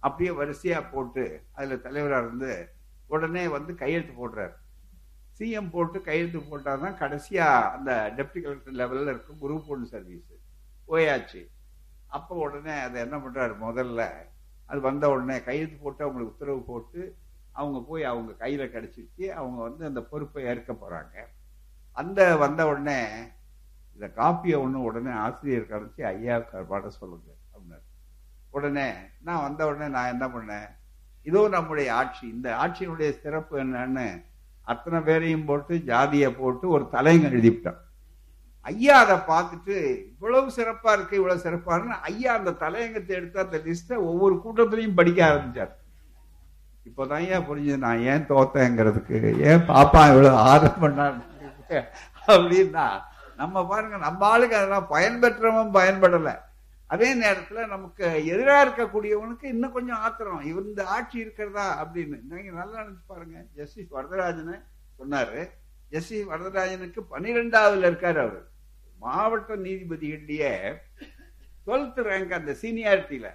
அப்படியே 0.00 0.32
வரிசையா 0.40 0.80
போட்டு 0.92 1.24
அதுல 1.52 1.76
தலைவராக 1.86 2.24
இருந்து 2.26 2.52
உடனே 3.06 3.42
வந்து 3.56 3.72
கையெழுத்து 3.74 4.14
போடுறாரு. 4.20 4.54
சிஎம் 5.38 5.70
போட்டு 5.70 5.98
கையெழுத்து 6.00 6.40
போட்டாதான் 6.50 6.96
கடைசியா 7.00 7.48
அந்த 7.76 7.90
டெப்டி 8.16 8.40
கலெக்டர் 8.44 8.78
லெவல்ல 8.80 9.12
இருக்கும் 9.14 9.42
குரூப் 9.42 9.66
ஒன் 9.66 9.84
சர்வீஸ் 9.84 10.32
போயாச்சு. 10.88 11.42
அப்போ 12.16 12.34
உடனே 12.46 12.74
அதை 12.86 12.98
என்ன 13.00 13.16
பண்றாரு 13.18 13.54
முதல்ல 13.66 14.02
அது 14.70 14.80
வந்த 14.80 15.04
உடனே 15.10 15.36
கையெழுத்து 15.42 15.76
போட்டு 15.76 16.04
அவங்களுக்கு 16.04 16.34
உத்தரவு 16.34 16.60
போட்டு 16.62 17.00
அவங்க 17.52 17.78
போய் 17.88 18.04
அவங்க 18.10 18.30
கையில 18.44 18.62
கிடைச்சிச்சு 18.74 19.26
அவங்க 19.40 19.58
வந்து 19.62 19.82
அந்த 19.84 20.00
பொறுப்பை 20.10 20.44
ஏற்க 20.44 20.72
போறாங்க. 20.72 21.14
அந்த 21.96 22.20
வந்த 22.36 22.66
உடனே 22.66 22.98
இந்த 23.94 24.06
காப்பியை 24.16 24.56
ஒன்று 24.64 24.80
உடனே 24.88 25.12
ஆசிரியர் 25.26 25.70
கரைச்சி 25.70 26.02
ஐயா 26.12 26.34
பாட 26.70 26.88
சொல்லுங்க 26.90 27.28
அப்படின்னாரு. 27.52 27.86
உடனே 28.50 28.88
நான் 29.20 29.44
வந்த 29.46 29.62
உடனே 29.66 29.88
நான் 29.88 30.12
என்ன 30.14 30.26
பண்ணேன்? 30.26 30.68
இதோ 31.26 31.40
நம்முடைய 31.48 31.88
ஆட்சி. 31.94 32.24
இந்த 32.28 32.48
ஆட்சியினுடைய 32.62 33.10
சிறப்பு 33.22 33.54
என்னன்னு 33.64 34.06
அத்தனை 34.66 35.00
பேரையும் 35.00 35.44
போட்டு 35.44 35.74
ஜாதியை 35.90 36.30
போட்டு 36.32 36.68
ஒரு 36.68 36.84
தலைங்க 36.92 37.26
எழுதிவிட்டேன் 37.30 37.80
ஐயா 38.70 38.94
அதை 39.04 39.16
பார்த்துட்டு 39.30 39.74
இவ்வளவு 40.12 40.54
சிறப்பா 40.56 40.92
இருக்கு 40.92 41.18
இவ்வளவு 41.20 41.44
சிறப்பா 41.44 41.72
இருக்குன்னு 41.72 42.06
ஐயா 42.10 42.30
அந்த 42.38 42.56
தலையங்கத்தை 42.62 43.12
எடுத்து 43.18 43.44
அந்த 43.44 43.58
லிஸ்ட்டை 43.66 43.96
ஒவ்வொரு 44.10 44.34
கூட்டத்திலையும் 44.44 44.98
படிக்க 45.00 45.20
ஆரம்பிச்சார். 45.28 45.74
இப்போதான் 46.88 47.26
ஏன் 47.34 47.46
புரிஞ்சது 47.48 47.84
நான் 47.84 48.02
ஏன் 48.12 48.26
தோத்தேங்கிறதுக்கு 48.32 49.18
ஏன் 49.50 49.66
பாப்பா 49.70 50.02
இவ்வளவு 50.12 50.40
ஆர்வம் 50.50 50.82
பண்ணாரு 50.84 51.20
அப்படின்னா 52.34 52.86
நம்ம 53.40 53.64
பாருங்க 53.70 53.96
நம்ம 54.06 54.26
ஆளுக்கு 54.26 54.58
அதெல்லாம் 54.58 54.90
பயன்பெற்றவன் 54.90 55.76
பயன்படல. 55.78 56.30
அதே 56.90 57.08
நேரத்துல 57.22 57.66
நமக்கு 57.74 58.04
எதிராக 58.32 58.64
இருக்கக்கூடியவனுக்கு 58.66 59.46
இன்னும் 59.54 59.74
கொஞ்சம் 59.76 60.02
ஆத்திரம் 60.06 60.42
இந்த 60.42 60.80
ஆட்சி 60.96 61.16
இருக்கிறதா? 61.24 61.64
அப்படின்னு. 61.82 62.16
நீங்க 62.30 62.52
நல்லா 62.60 62.78
நினச்சி 62.80 63.04
பாருங்க 63.06 63.36
ஜஸ்டிஸ் 63.58 63.94
வரதராஜனை 63.96 64.56
சொன்னாரு. 64.98 65.40
சி 66.06 66.16
வரதராஜனுக்கு 66.30 67.00
பன்னிரெண்டாவதுல 67.10 67.90
இருக்கார் 67.90 68.18
அவர். 68.26 68.38
மாவட்ட 69.06 69.56
நீதிபதிகளுடைய 69.66 70.44
டுவெல்த் 71.66 72.00
ரேங்க் 72.08 72.38
அந்த 72.38 72.52
சீனியாரிட்டியில. 72.62 73.28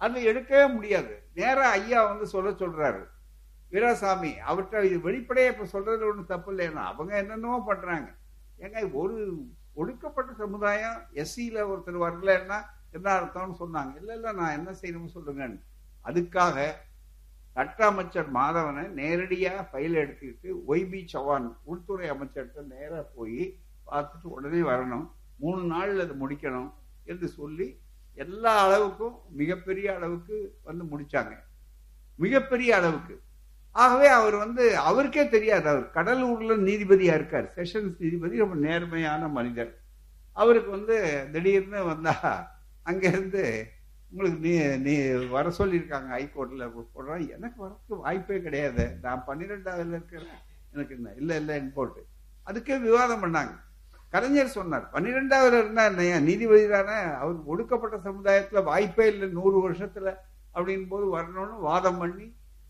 அது 0.00 0.18
எடுக்கவே 0.32 0.66
முடியாது. 0.74 1.14
நேரா 1.40 1.66
ஐயா 1.78 2.00
வந்து 2.10 2.26
சொல்ல 2.34 2.50
சொல்றாரு. 2.62 3.02
வீராசாமி 3.72 4.30
அவர்கிட்ட 4.50 4.84
இது 4.88 4.96
வெளிப்படையா 5.08 5.50
இப்ப 5.52 5.66
சொல்றது 5.74 6.02
ஒண்ணும் 6.08 6.30
தப்பு 6.32 6.50
இல்லைன்னா 6.54 6.84
அவங்க 6.90 7.12
என்னென்னவோ 7.22 7.58
பண்றாங்க. 7.66 8.08
ஏங்க 8.64 8.80
ஒரு 9.00 9.16
ஒடுக்கப்பட்ட 9.80 10.30
சமுதாயம் 10.40 10.98
எஸ்சியில் 11.22 11.68
ஒருத்தர் 11.70 12.04
வரலன்னா 12.06 12.58
என்ன 12.96 13.08
அர்த்தம்னு 13.18 13.56
சொன்னாங்க. 13.60 13.92
இல்ல 14.00 14.10
இல்ல 14.18 14.32
நான் 14.40 14.56
என்ன 14.58 14.70
செய்யணும்னு 14.80 15.14
சொல்லுங்கன்னு. 15.18 15.60
அதுக்காக 16.08 16.56
சட்ட 17.56 17.80
அமைச்சர் 17.86 18.28
மாதவனை 18.34 18.84
நேரடியா 19.00 19.54
ஃபைல் 19.70 19.96
எடுத்துக்கிட்டு 20.02 20.50
ஒய்பி 20.68 21.00
சவான் 21.14 21.48
உள்துறை 21.70 22.06
அமைச்சர்கிட்ட 22.10 22.62
நேரா 22.74 23.00
போய் 23.16 23.42
பார்த்துட்டு 23.92 24.26
உடனே 24.26 24.58
வரணும். 24.58 25.10
மூணு 25.36 25.74
நாள்ல 25.74 26.00
அது 26.00 26.28
முடிக்கணும் 26.28 26.72
என்று 27.04 27.28
சொல்லி 27.28 27.80
எல்லா 28.14 28.54
அளவுக்கும் 28.68 29.14
மிகப்பெரிய 29.30 29.94
அளவுக்கு 29.94 30.58
வந்து 30.62 30.84
முடிச்சாங்க. 30.84 31.36
மிகப்பெரிய 32.16 32.76
அளவுக்கு. 32.76 33.20
ஆகவே 33.70 34.08
அவர் 34.08 34.34
வந்து 34.36 34.78
அவருக்கே 34.78 35.28
தெரியாது. 35.28 35.68
அவர் 35.68 35.90
கடலூர்ல 35.94 36.56
நீதிபதியா 36.68 37.14
இருக்கார். 37.14 37.52
செஷன்ஸ் 37.56 37.94
நீதிபதி 37.98 38.36
ரொம்ப 38.36 38.54
நேர்மையான 38.54 39.28
மனிதர். 39.28 39.78
அவருக்கு 40.32 40.70
வந்து 40.70 41.28
திடீர்னு 41.32 41.84
வந்தா 41.84 42.50
அங்க 42.82 43.08
இருந்து 43.08 43.68
உங்களுக்கு 44.10 44.40
நீ 44.40 44.76
நீ 44.76 45.24
வர 45.26 45.52
சொல்லியிருக்காங்க 45.58 46.10
ஹைகோர்ட்ல. 46.18 46.84
போடுறான் 46.94 47.30
எனக்கு 47.30 47.66
வரக்கு 47.66 47.88
வாய்ப்பே 47.88 48.42
கிடையாது. 48.42 48.98
நான் 49.02 49.24
பன்னிரெண்டாவதுல 49.26 49.88
இருக்கிறேன். 49.88 50.26
எனக்கு 50.72 50.94
என்ன? 50.94 51.12
இல்லை 51.16 51.36
இல்ல 51.36 51.60
போட்டு 51.74 52.06
அதுக்கே 52.46 52.80
விவாதம் 52.80 53.22
பண்ணாங்க. 53.24 53.60
கலைஞர் 54.12 54.56
சொன்னார் 54.56 54.86
பன்னிரெண்டாவது 54.94 55.56
இருந்தா 55.60 55.84
என்னையா 55.90 56.16
நீதிபதி 56.26 56.64
தானே 56.72 56.96
அவர் 57.22 57.36
ஒடுக்கப்பட்ட 57.52 57.96
சமுதாயத்துல 58.08 58.62
வாய்ப்பே 58.70 59.06
இல்லை 59.12 59.28
நூறு 59.38 59.58
வருஷத்துல 59.66 60.08
அப்படின் 60.54 60.90
போது 60.90 61.06
வரணும்னு 61.16 61.56
வாதம் 61.68 62.00
பண்ணி 62.02 62.26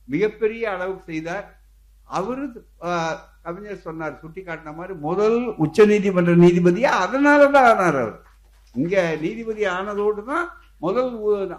மிகப்பெரிய 0.08 0.62
அளவுக்கு 0.74 1.04
செய்தார். 1.12 1.46
அவரு 2.08 2.44
கவிஞர் 3.44 3.84
சொன்னார் 3.86 4.20
சுட்டி 4.22 4.40
காட்டின 4.42 4.74
மாதிரி 4.78 4.94
முதல் 5.06 5.36
உச்ச 5.64 5.86
நீதிமன்ற 5.92 6.32
நீதிபதியா 6.44 6.90
அதனாலதான் 7.04 7.68
ஆனார் 7.72 7.98
அவர். 8.02 8.18
இங்க 8.74 8.96
நீதிபதி 9.22 9.62
ஆனதோடு 9.76 10.22
தான் 10.32 10.46
முதல் 10.80 11.10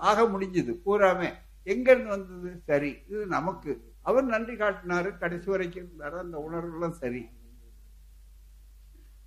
ஆக 0.10 0.20
முடிஞ்சது 0.34 0.72
பூராமே 0.86 1.30
எங்க 1.68 1.90
வந்தது? 2.14 2.50
சரி 2.70 2.92
இது 3.12 3.22
நமக்கு. 3.36 3.72
அவர் 4.04 4.26
நன்றி 4.34 4.56
காட்டினாரு 4.56 5.10
கடைசி 5.18 5.48
வரைக்கும் 5.52 5.84
இருந்தாரு 5.84 6.18
அந்த 6.24 6.38
உணர்வுலாம் 6.48 6.98
சரி. 7.04 7.22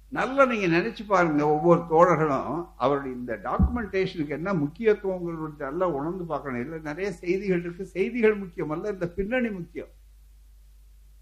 நல்லா 0.09 0.45
நீங்க 0.45 0.67
நினைச்சு 0.79 1.03
பாருங்க 1.07 1.47
ஒவ்வொரு 1.47 1.81
தோழர்களும் 1.81 2.69
அவருடைய 2.77 3.17
இந்த 3.17 3.41
டாக்குமெண்டேஷனுக்கு 3.45 4.29
என்ன 4.29 4.55
முக்கியத்துவங்களுடைய 4.55 5.59
நல்லா 5.59 5.89
உணர்ந்து 5.89 6.25
பார்க்கணும். 6.25 6.61
இல்லை 6.61 6.79
நிறைய 6.79 7.13
செய்திகள் 7.13 7.61
இருக்கு. 7.61 7.85
செய்திகள் 7.85 8.35
முக்கியம் 8.35 8.71
அல்ல 8.71 8.89
இந்த 8.89 9.09
பின்னணி 9.09 9.51
முக்கியம். 9.51 9.89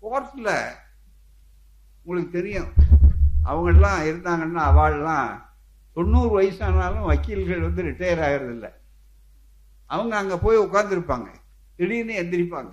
கோர்ட்ல 0.03 0.51
உங்களுக்கு 2.03 2.33
தெரியும் 2.33 2.71
அவங்க 3.43 3.71
எல்லாம் 3.71 4.01
இருந்தாங்கன்னா 4.01 4.63
அவள்லாம் 4.71 5.43
தொண்ணூறு 5.93 6.43
வயசானாலும் 6.43 7.09
வக்கீல்கள் 7.11 7.61
வந்து 7.61 7.83
ரிட்டையர் 7.83 8.23
ஆகிறதில்ல. 8.29 8.69
அவங்க 9.87 10.17
அங்கே 10.17 10.37
போய் 10.37 10.59
உட்காந்துருப்பாங்க 10.59 11.27
திடீர்னு 11.77 12.15
எந்திரிப்பாங்க. 12.23 12.73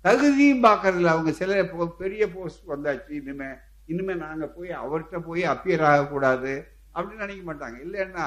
தகுதியும் 0.00 0.62
பார்க்கறதில்ல. 0.62 1.14
அவங்க 1.14 1.32
சில 1.32 1.64
பெரிய 1.98 2.32
போஸ்ட் 2.32 2.68
வந்தாச்சு 2.68 3.10
இனிமேல் 3.10 3.58
இனிமே 3.88 4.14
நாங்க 4.22 4.46
போய் 4.56 4.70
அவர்கிட்ட 4.82 5.18
போய் 5.26 5.42
அப்பியர் 5.52 5.84
ஆகக்கூடாது 5.90 6.52
அப்படின்னு 6.94 7.24
நினைக்க 7.24 7.42
மாட்டாங்க. 7.50 7.76
இல்லைன்னா 7.86 8.26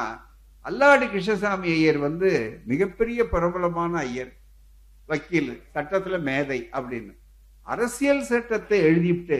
அல்லாடி 0.66 1.06
கிருஷ்ணசாமி 1.10 1.70
ஐயர் 1.78 2.00
வந்து 2.08 2.30
மிகப்பெரிய 2.72 3.22
பிரபலமான 3.34 3.94
ஐயர் 4.08 4.32
வக்கீல் 5.10 5.52
சட்டத்துல 5.76 6.18
மேதை 6.30 6.60
அப்படின்னு. 6.78 7.14
அரசியல் 7.74 8.24
சட்டத்தை 8.32 8.78
எழுதிட்டு 8.88 9.40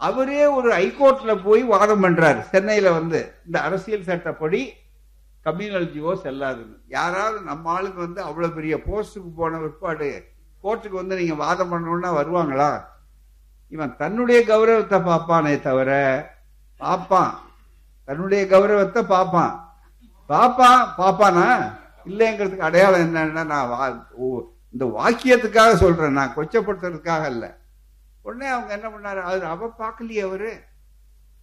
அவரே 0.00 0.42
ஒரு 0.56 0.68
ஹைகோர்ட்ல 0.78 1.32
போய் 1.44 1.62
வாதம் 1.72 2.02
பண்றாரு. 2.04 2.40
சென்னையில 2.54 2.88
வந்து 2.98 3.20
இந்த 3.46 3.58
அரசியல் 3.68 4.08
சட்டப்படி 4.10 4.60
கம்யூனல் 5.46 5.90
ஜியோ 5.92 6.12
செல்லாதுன்னு. 6.24 6.76
யாராவது 6.96 7.38
நம்ம 7.50 7.70
ஆளுக்கு 7.76 8.00
வந்து 8.06 8.20
அவ்வளவு 8.28 8.56
பெரிய 8.58 8.76
போஸ்டுக்கு 8.86 9.30
போன 9.36 9.58
பிற்பாடு 9.58 10.08
கோர்ட்டுக்கு 10.64 10.96
வந்து 11.02 11.16
நீங்க 11.20 11.34
வாதம் 11.44 11.72
பண்ணணும்னா 11.72 12.10
வருவாங்களா? 12.20 12.70
இவன் 13.68 13.96
தன்னுடைய 13.96 14.44
கௌரவத்தை 14.44 14.98
பார்ப்பானே 14.98 15.60
தவிர 15.60 16.24
பார்ப்பான். 16.76 17.40
தன்னுடைய 18.04 18.46
கௌரவத்தை 18.46 19.02
பார்ப்பான். 19.02 19.78
பார்ப்பான் 20.26 20.94
பார்ப்பானா? 20.98 21.78
இல்லைங்கிறதுக்கு 22.08 22.58
அடையாளம் 22.58 23.14
என்னன்னா 23.14 23.44
நான் 23.44 23.68
வா- 23.68 24.42
இந்த 24.70 24.84
வாக்கியத்துக்காக 24.84 25.74
சொல்றேன். 25.74 26.12
நான் 26.12 26.34
கொச்சப்படுத்துறதுக்காக 26.36 27.26
இல்ல 27.26 27.58
உடனே 28.22 28.46
அவங்க 28.46 28.72
என்ன 28.72 28.88
பண்ணாரு? 28.88 29.20
அவர் 29.20 29.44
அவ 29.44 29.72
பார்க்கலையே 29.78 30.22
அவரு. 30.22 30.60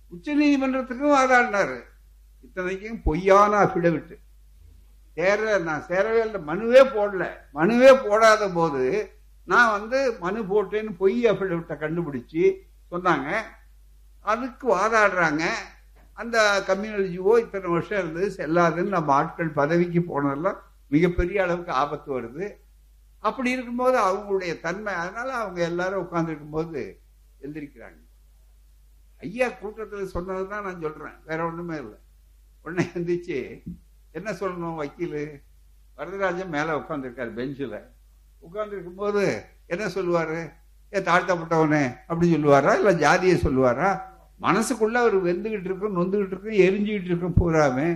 உச்ச 0.10 0.36
நீதிமன்றத்துக்கும் 0.36 1.16
வாதாடினாரு. 1.16 1.82
இத்தனைக்கும் 2.42 3.02
பொய்யான 3.04 3.64
அஃபிடவிட்டு 3.64 4.16
சேர 5.14 5.58
நான் 5.58 5.84
சேரவே 5.88 6.20
இல்லை. 6.26 6.42
மனுவே 6.48 6.88
போடல. 6.88 7.30
மனுவே 7.54 8.08
போடாத 8.08 8.50
போது 8.50 9.12
நான் 9.46 9.80
வந்து 9.80 10.18
மனு 10.20 10.42
போட்டேன்னு 10.44 10.96
பொய் 10.98 11.26
அபிடவிட்டை 11.26 11.76
கண்டுபிடிச்சி 11.78 12.56
சொன்னாங்க. 12.92 13.42
அதுக்கு 14.20 14.78
வாதாடுறாங்க. 14.78 15.44
அந்த 16.14 16.64
கம்யூனிஸ்டிவோ 16.68 17.40
இத்தனை 17.40 17.70
வருஷம் 17.70 18.00
இருந்தது 18.00 18.28
செல்லாதுன்னு 18.38 18.88
நம்ம 18.88 19.14
ஆட்கள் 19.14 19.50
பதவிக்கு 19.50 20.02
போனதெல்லாம் 20.02 20.60
மிகப்பெரிய 20.88 21.44
அளவுக்கு 21.44 21.72
ஆபத்து 21.72 22.22
வருது. 22.22 22.56
அப்படி 23.20 23.52
இருக்கும்போது 23.52 23.98
அவங்களுடைய 24.00 24.60
தன்மை 24.60 24.94
அதனால 24.94 25.34
அவங்க 25.34 25.62
எல்லாரும் 25.62 26.04
உட்காந்துருக்கும்போது 26.04 26.52
போது 26.52 27.02
ஐயா 29.18 29.50
ஐயா 29.50 30.06
சொன்னது 30.06 30.48
தான் 30.48 30.64
நான் 30.64 30.82
சொல்கிறேன் 30.82 31.20
வேற 31.26 31.46
ஒன்றுமே 31.46 31.76
இல்லை. 31.78 31.98
உடனே 32.62 32.90
எழுந்திரிச்சு 32.94 33.64
என்ன 34.12 34.32
சொல்லணும் 34.32 34.80
வக்கீலு? 34.82 35.42
வரதராஜன் 35.98 36.50
மேலே 36.50 36.72
உட்காந்துருக்கார் 36.72 37.34
பெஞ்சில். 37.34 37.93
உட்கார்ந்து 38.44 38.76
இருக்கும்போது 38.76 39.24
என்ன 39.66 39.90
சொல்லுவார்? 39.90 40.38
ஏ 40.96 41.00
தாழ்த்தப்பட்டவனே 41.10 41.84
அப்படின்னு 42.10 42.36
சொல்லுவாரா? 42.38 42.72
இல்லை 42.80 42.94
ஜாதியை 42.96 43.36
சொல்லுவாரா? 43.44 43.92
மனசுக்குள்ள 44.42 44.98
அவர் 45.02 45.18
வெந்துகிட்டு 45.24 45.70
இருக்கும் 45.70 45.96
நொந்துகிட்டு 45.98 46.32
இருக்கும் 46.32 46.60
எரிஞ்சுக்கிட்டு 46.66 47.12
இருக்கும் 47.12 47.38
பூராமே. 47.42 47.88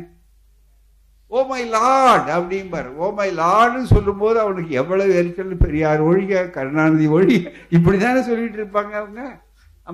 ஓ 1.27 1.39
மை 1.45 1.63
லார்ட் 1.69 2.29
அப்படிம்பாரு. 2.37 2.89
ஓ 2.95 3.07
மை 3.11 3.29
லார்டுன்னு 3.37 3.91
சொல்லும்போது 3.93 4.37
அவனுக்கு 4.39 4.71
எவ்வளவு 4.81 5.15
எரிச்சல் 5.15 5.57
பெரியார் 5.57 6.03
ஒழிக 6.03 6.49
கருணாநிதி 6.49 7.07
ஒழிக 7.07 7.51
இப்படிதானே 7.69 8.21
சொல்லிட்டு 8.29 8.59
இருப்பாங்க 8.63 8.93
அவங்க. 9.01 9.21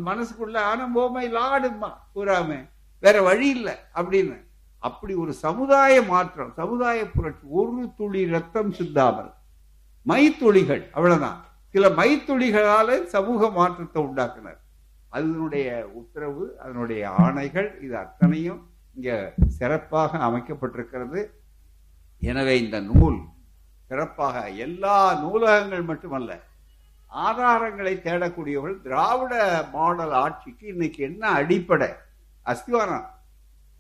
மனசுக்குள்ள 0.06 0.58
ஆனால் 0.72 0.94
ஓ 0.94 1.06
மை 1.08 1.26
லார்டுமா 1.34 1.89
பூராமே. 2.16 2.60
வேற 3.00 3.22
வழி 3.22 3.48
இல்லை 3.50 3.76
அப்படின்னு. 3.96 4.38
அப்படி 4.89 5.13
ஒரு 5.24 5.34
சமுதாய 5.34 6.02
மாற்றம் 6.02 6.54
சமுதாய 6.56 7.00
புரட்சி. 7.16 7.48
ஒரு 7.60 7.89
துளி 7.98 8.22
ரத்தம் 8.26 8.72
சிந்தாமல். 8.72 9.32
மைத்துளிகள் 10.12 10.84
அவ்வளவுதான். 10.96 11.39
சில 11.74 11.88
மைத்துளிகளால 12.00 12.98
சமூக 13.13 13.50
மாற்றத்தை 13.58 14.00
உண்டாக்குனர். 14.08 14.60
அதனுடைய 15.16 15.68
உத்தரவு 16.00 16.44
அதனுடைய 16.63 17.02
ஆணைகள் 17.24 17.70
இது 17.86 17.96
அத்தனையும் 17.98 18.62
இங்க 18.98 19.10
சிறப்பாக 19.60 20.20
அமைக்கப்பட்டிருக்கிறது. 20.28 21.22
எனவே 22.22 22.56
இந்த 22.63 22.80
நூல் 22.89 23.20
சிறப்பாக 23.89 24.44
எல்லா 24.66 24.98
நூலகங்கள் 25.24 25.86
மட்டுமல்ல 25.92 26.32
ஆதாரங்களை 27.26 27.94
தேடக்கூடியவர்கள் 28.06 28.84
திராவிட 28.86 29.34
மாடல் 29.74 30.13
ஆட்சிக்கு 30.22 30.66
இன்னைக்கு 30.74 31.02
என்ன 31.10 31.24
அடிப்படை? 31.39 31.89
அஸ்திவாரம். 32.46 33.08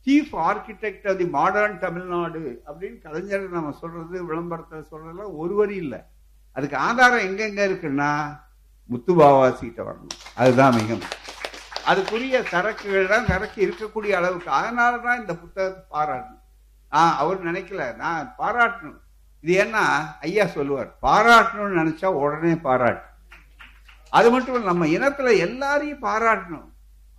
Chief 0.07 0.33
architect 0.47 1.07
of 1.11 1.19
the 1.21 1.27
modern 1.37 1.77
Tamil Nadu 1.85 2.41
அப்படின்னு 2.67 2.97
கலைஞர் 3.05 3.45
நம்ம 3.57 3.71
சொல்றது 3.81 4.25
விளம்பரத்தில் 4.29 4.89
சொல்றதுல 4.91 5.27
ஒரு 5.41 5.55
வரி 5.55 5.75
இல்லை. 5.83 5.99
அதுக்கு 6.57 6.77
ஆதாரம் 6.87 7.25
எங்கெங்க 7.27 7.61
இருக்குன்னா 7.69 8.09
முத்துபாவாசிகிட்ட 8.89 9.81
வரணும். 9.87 10.15
அதுதான் 10.41 10.75
மிக 10.77 10.97
அதுக்குரிய 11.91 12.35
சரக்குகள் 12.51 13.11
தான் 13.13 13.29
சரக்கு 13.29 13.59
இருக்கக்கூடிய 13.65 14.11
அளவுக்கு. 14.19 14.49
அதனால 14.59 14.99
தான் 15.05 15.19
இந்த 15.21 15.33
புத்தகத்தை 15.43 15.81
பாராட்டணும். 15.95 16.41
நான் 16.91 17.15
அவர் 17.21 17.39
நினைக்கல 17.47 17.85
நான் 18.03 18.27
பாராட்டணும். 18.41 18.99
இது 19.43 19.53
என்ன 19.63 19.77
ஐயா 20.27 20.45
சொல்லுவார் 20.57 20.91
பாராட்டணும்னு 21.05 21.79
நினைச்சா 21.81 22.09
உடனே 22.23 22.53
பாராட்டு. 22.67 23.07
அது 24.17 24.27
மட்டும் 24.33 24.55
இல்லை 24.55 24.69
நம்ம 24.71 24.87
இனத்துல 24.97 25.31
எல்லாரையும் 25.47 26.05
பாராட்டணும். 26.09 26.67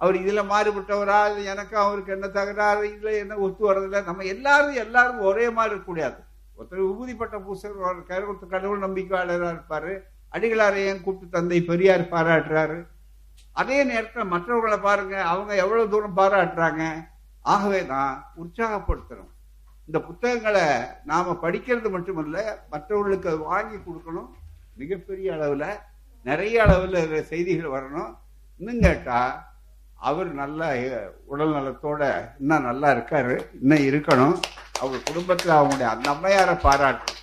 அவர் 0.00 0.16
இதுல 0.22 0.40
மாறுபட்டவரா 0.52 1.18
எனக்கு 1.52 1.74
அவருக்கு 1.82 2.14
என்ன 2.16 2.26
தகராறு 2.38 2.84
இதுல 2.92 3.10
என்ன 3.22 3.34
ஒத்து 3.46 3.62
வர்றதில்ல 3.68 4.00
நம்ம 4.08 4.24
எல்லாரும் 4.34 4.80
எல்லாரும் 4.84 5.20
ஒரே 5.30 5.46
மாதிரி 5.56 5.72
இருக்கக்கூடாது 5.74 6.18
ஒருத்தர் 6.58 6.86
விபூதிப்பட்ட 6.88 7.36
பூசர் 7.46 7.78
இருக்காரு 7.94 8.24
ஒருத்தர் 8.30 8.54
கடவுள் 8.54 8.84
நம்பிக்கையாளராக 8.86 9.54
இருப்பாரு. 9.54 9.94
அடிகளாரையும் 10.36 11.02
கூப்பிட்டு 11.04 11.36
தந்தை 11.36 11.58
பெரியார் 11.70 12.04
பாராட்டுறாரு? 12.14 12.78
அதே 13.60 13.78
நேரத்தில் 13.90 14.32
மற்றவர்களை 14.32 14.78
பாருங்க 14.86 15.16
அவங்க 15.32 15.52
எவ்வளவு 15.64 15.92
தூரம் 15.92 16.18
பாராட்டுறாங்க? 16.20 16.82
ஆகவே 17.54 17.80
தான் 17.92 18.12
உற்சாகப்படுத்தணும் 18.42 19.30
இந்த 19.88 19.98
புத்தகங்களை 20.08 20.66
நாம 21.10 21.34
படிக்கிறது 21.42 21.88
மட்டுமல்ல 21.94 22.36
மற்றவர்களுக்கு 22.72 23.28
அது 23.32 23.40
வாங்கி 23.52 23.78
கொடுக்கணும். 23.78 24.30
மிகப்பெரிய 24.80 25.34
அளவில் 25.36 25.80
நிறைய 26.28 26.62
அளவில் 26.64 27.26
செய்திகள் 27.30 27.74
வரணும். 27.76 28.12
இன்னும் 28.60 28.84
கேட்டால் 28.86 29.34
அவர் 30.08 30.30
நல்ல 30.42 30.62
உடல் 31.32 31.54
நலத்தோட 31.56 32.02
இன்னும் 32.40 32.66
நல்லா 32.68 32.88
இருக்காரு 32.96 33.34
இன்னும் 33.60 33.84
இருக்கணும். 33.90 34.36
அவர் 34.82 35.06
குடும்பத்தில் 35.08 35.56
அவங்களுடைய 35.58 35.88
அந்த 35.94 36.06
அம்மையாரை 36.14 36.54
பாராட்டணும் 36.66 37.20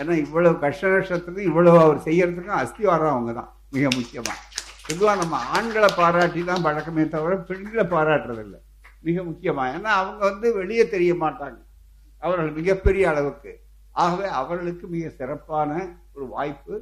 ஏன்னா 0.00 0.14
இவ்வளவு 0.24 0.54
கஷ்ட 0.64 0.88
நஷ்டத்துக்கு 0.94 1.48
இவ்வளவு 1.50 1.78
அவர் 1.84 2.04
செய்யறதுக்கும் 2.06 2.60
அஸ்திவாரம் 2.62 3.14
அவங்க 3.14 3.32
தான் 3.40 3.50
மிக 3.74 3.84
முக்கியமாக 3.98 4.40
பொதுவாக 4.88 5.20
நம்ம 5.20 5.36
ஆண்களை 5.56 5.88
பாராட்டி 6.00 6.40
தான் 6.48 6.64
பழக்கமே 6.66 7.04
தவிர 7.14 7.36
பெண்களை 7.48 7.84
பாராட்டுறதில்ல. 7.94 8.56
மிக 9.06 9.22
முக்கியமாக 9.28 9.72
ஏன்னா 9.76 9.90
அவங்க 10.00 10.20
வந்து 10.30 10.48
வெளியே 10.58 10.84
தெரிய 10.92 11.12
மாட்டாங்க. 11.22 11.58
அவர்கள் 12.22 12.50
மிகப்பெரிய 12.58 13.04
அளவுக்கு. 13.12 13.52
ஆகவே 14.02 14.28
அவர்களுக்கு 14.40 14.86
மிக 14.94 15.08
சிறப்பான 15.18 15.70
ஒரு 16.14 16.26
வாய்ப்பு. 16.36 16.74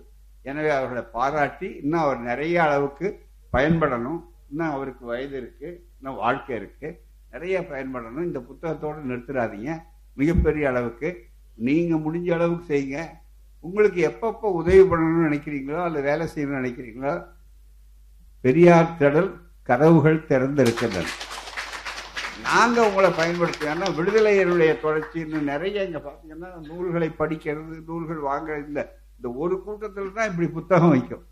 எனவே 0.51 0.71
அவர்களை 0.79 1.05
பாராட்டி 1.17 1.69
இன்னும் 1.83 2.03
அவர் 2.05 2.21
நிறைய 2.31 2.57
அளவுக்கு 2.67 3.09
பயன்படணும். 3.53 4.21
இன்னும் 4.51 4.73
அவருக்கு 4.77 5.05
வயது 5.13 5.37
இருக்குது 5.43 5.73
இன்னும் 5.99 6.21
வாழ்க்கை 6.25 6.55
இருக்குது 6.61 6.97
நிறைய 7.35 7.57
பயன்படணும். 7.73 8.29
இந்த 8.31 8.41
புத்தகத்தோடு 8.51 9.09
நிறுத்துறாதீங்க 9.11 9.73
மிகப்பெரிய 10.21 10.65
அளவுக்கு. 10.71 11.09
நீங்க 11.69 11.95
முடிஞ்ச 12.07 12.29
அளவுக்கு 12.37 12.71
செய்யுங்க. 12.73 12.99
உங்களுக்கு 13.65 14.01
எப்பப்போ 14.11 14.47
உதவி 14.61 14.83
பண்ணணும்னு 14.91 15.29
நினைக்கிறீங்களோ 15.29 15.81
அல்ல 15.85 16.01
வேலை 16.09 16.25
செய்யணும்னு 16.33 16.61
நினைக்கிறீங்களோ 16.63 17.15
பெரியார் 18.45 18.97
திடல் 19.01 19.31
கதவுகள் 19.69 20.27
திறந்திருக்கின்றன. 20.31 21.13
நாங்க 22.47 22.79
உங்களை 22.89 23.11
பயன்படுத்தினா 23.19 23.87
விடுதலையினுடைய 23.99 24.73
தொடர்ச்சின்னு 24.83 24.83
தொடர்ச்சி 24.85 25.19
இன்னும் 25.25 25.51
நிறைய 25.53 25.87
இங்க 25.89 26.01
பாத்தீங்கன்னா 26.07 26.51
நூல்களை 26.69 27.09
படிக்கிறது 27.21 27.77
நூல்கள் 27.89 28.21
வாங்க 28.31 28.59
இந்த 28.65 28.81
இந்த 29.17 29.29
ஒரு 29.43 29.57
கூட்டத்தில் 29.67 30.17
தான் 30.19 30.31
இப்படி 30.31 30.49
புத்தகம் 30.57 30.93
வைக்கும். 30.95 31.25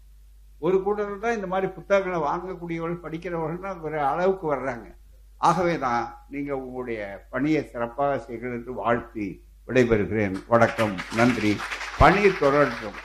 ஒரு 0.67 0.77
கூட்டத்தில் 0.85 1.25
தான் 1.25 1.37
இந்த 1.39 1.49
மாதிரி 1.53 1.69
புத்தகங்களை 1.79 2.19
வாங்கக்கூடியவர்கள் 2.29 3.05
படிக்கிறவர்கள் 3.05 3.65
தான் 3.67 3.83
ஒரு 3.87 3.99
அளவுக்கு 4.11 4.47
வர்றாங்க. 4.55 4.87
ஆகவே 5.47 5.79
தான் 5.79 6.03
நீங்க 6.29 6.57
உங்களுடைய 6.57 7.27
பணியை 7.31 7.61
சிறப்பாக 7.71 8.19
செய்கிறது 8.19 8.57
என்று 8.59 8.73
வாழ்த்தி 8.75 9.27
விடைபெறுகிறேன். 9.69 10.37
வணக்கம் 10.47 10.95
நன்றி. 11.17 11.57
பணி 11.99 12.21
தொடரட்டும் 12.27 12.99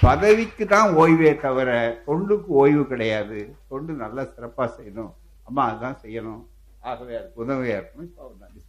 பதவிக்கு 0.00 0.66
தான் 0.66 0.94
ஓய்வே 0.94 1.30
தவிர 1.44 1.70
தொண்டுக்கு 2.06 2.50
ஓய்வு 2.62 2.86
கிடையாது. 2.86 3.56
தொண்டு 3.68 3.92
நல்லா 3.92 4.24
சிறப்பாக 4.24 4.68
செய்யணும். 4.78 5.12
அம்மா 5.44 5.68
அதுதான் 5.68 5.98
செய்யணும். 6.02 6.42
ஆகவே 6.80 7.16
அதுக்கு 7.16 7.42
உதவியாக 7.44 7.80
இருக்கணும். 7.80 8.08
இப்போ 8.10 8.32
நன்றி 8.40 8.60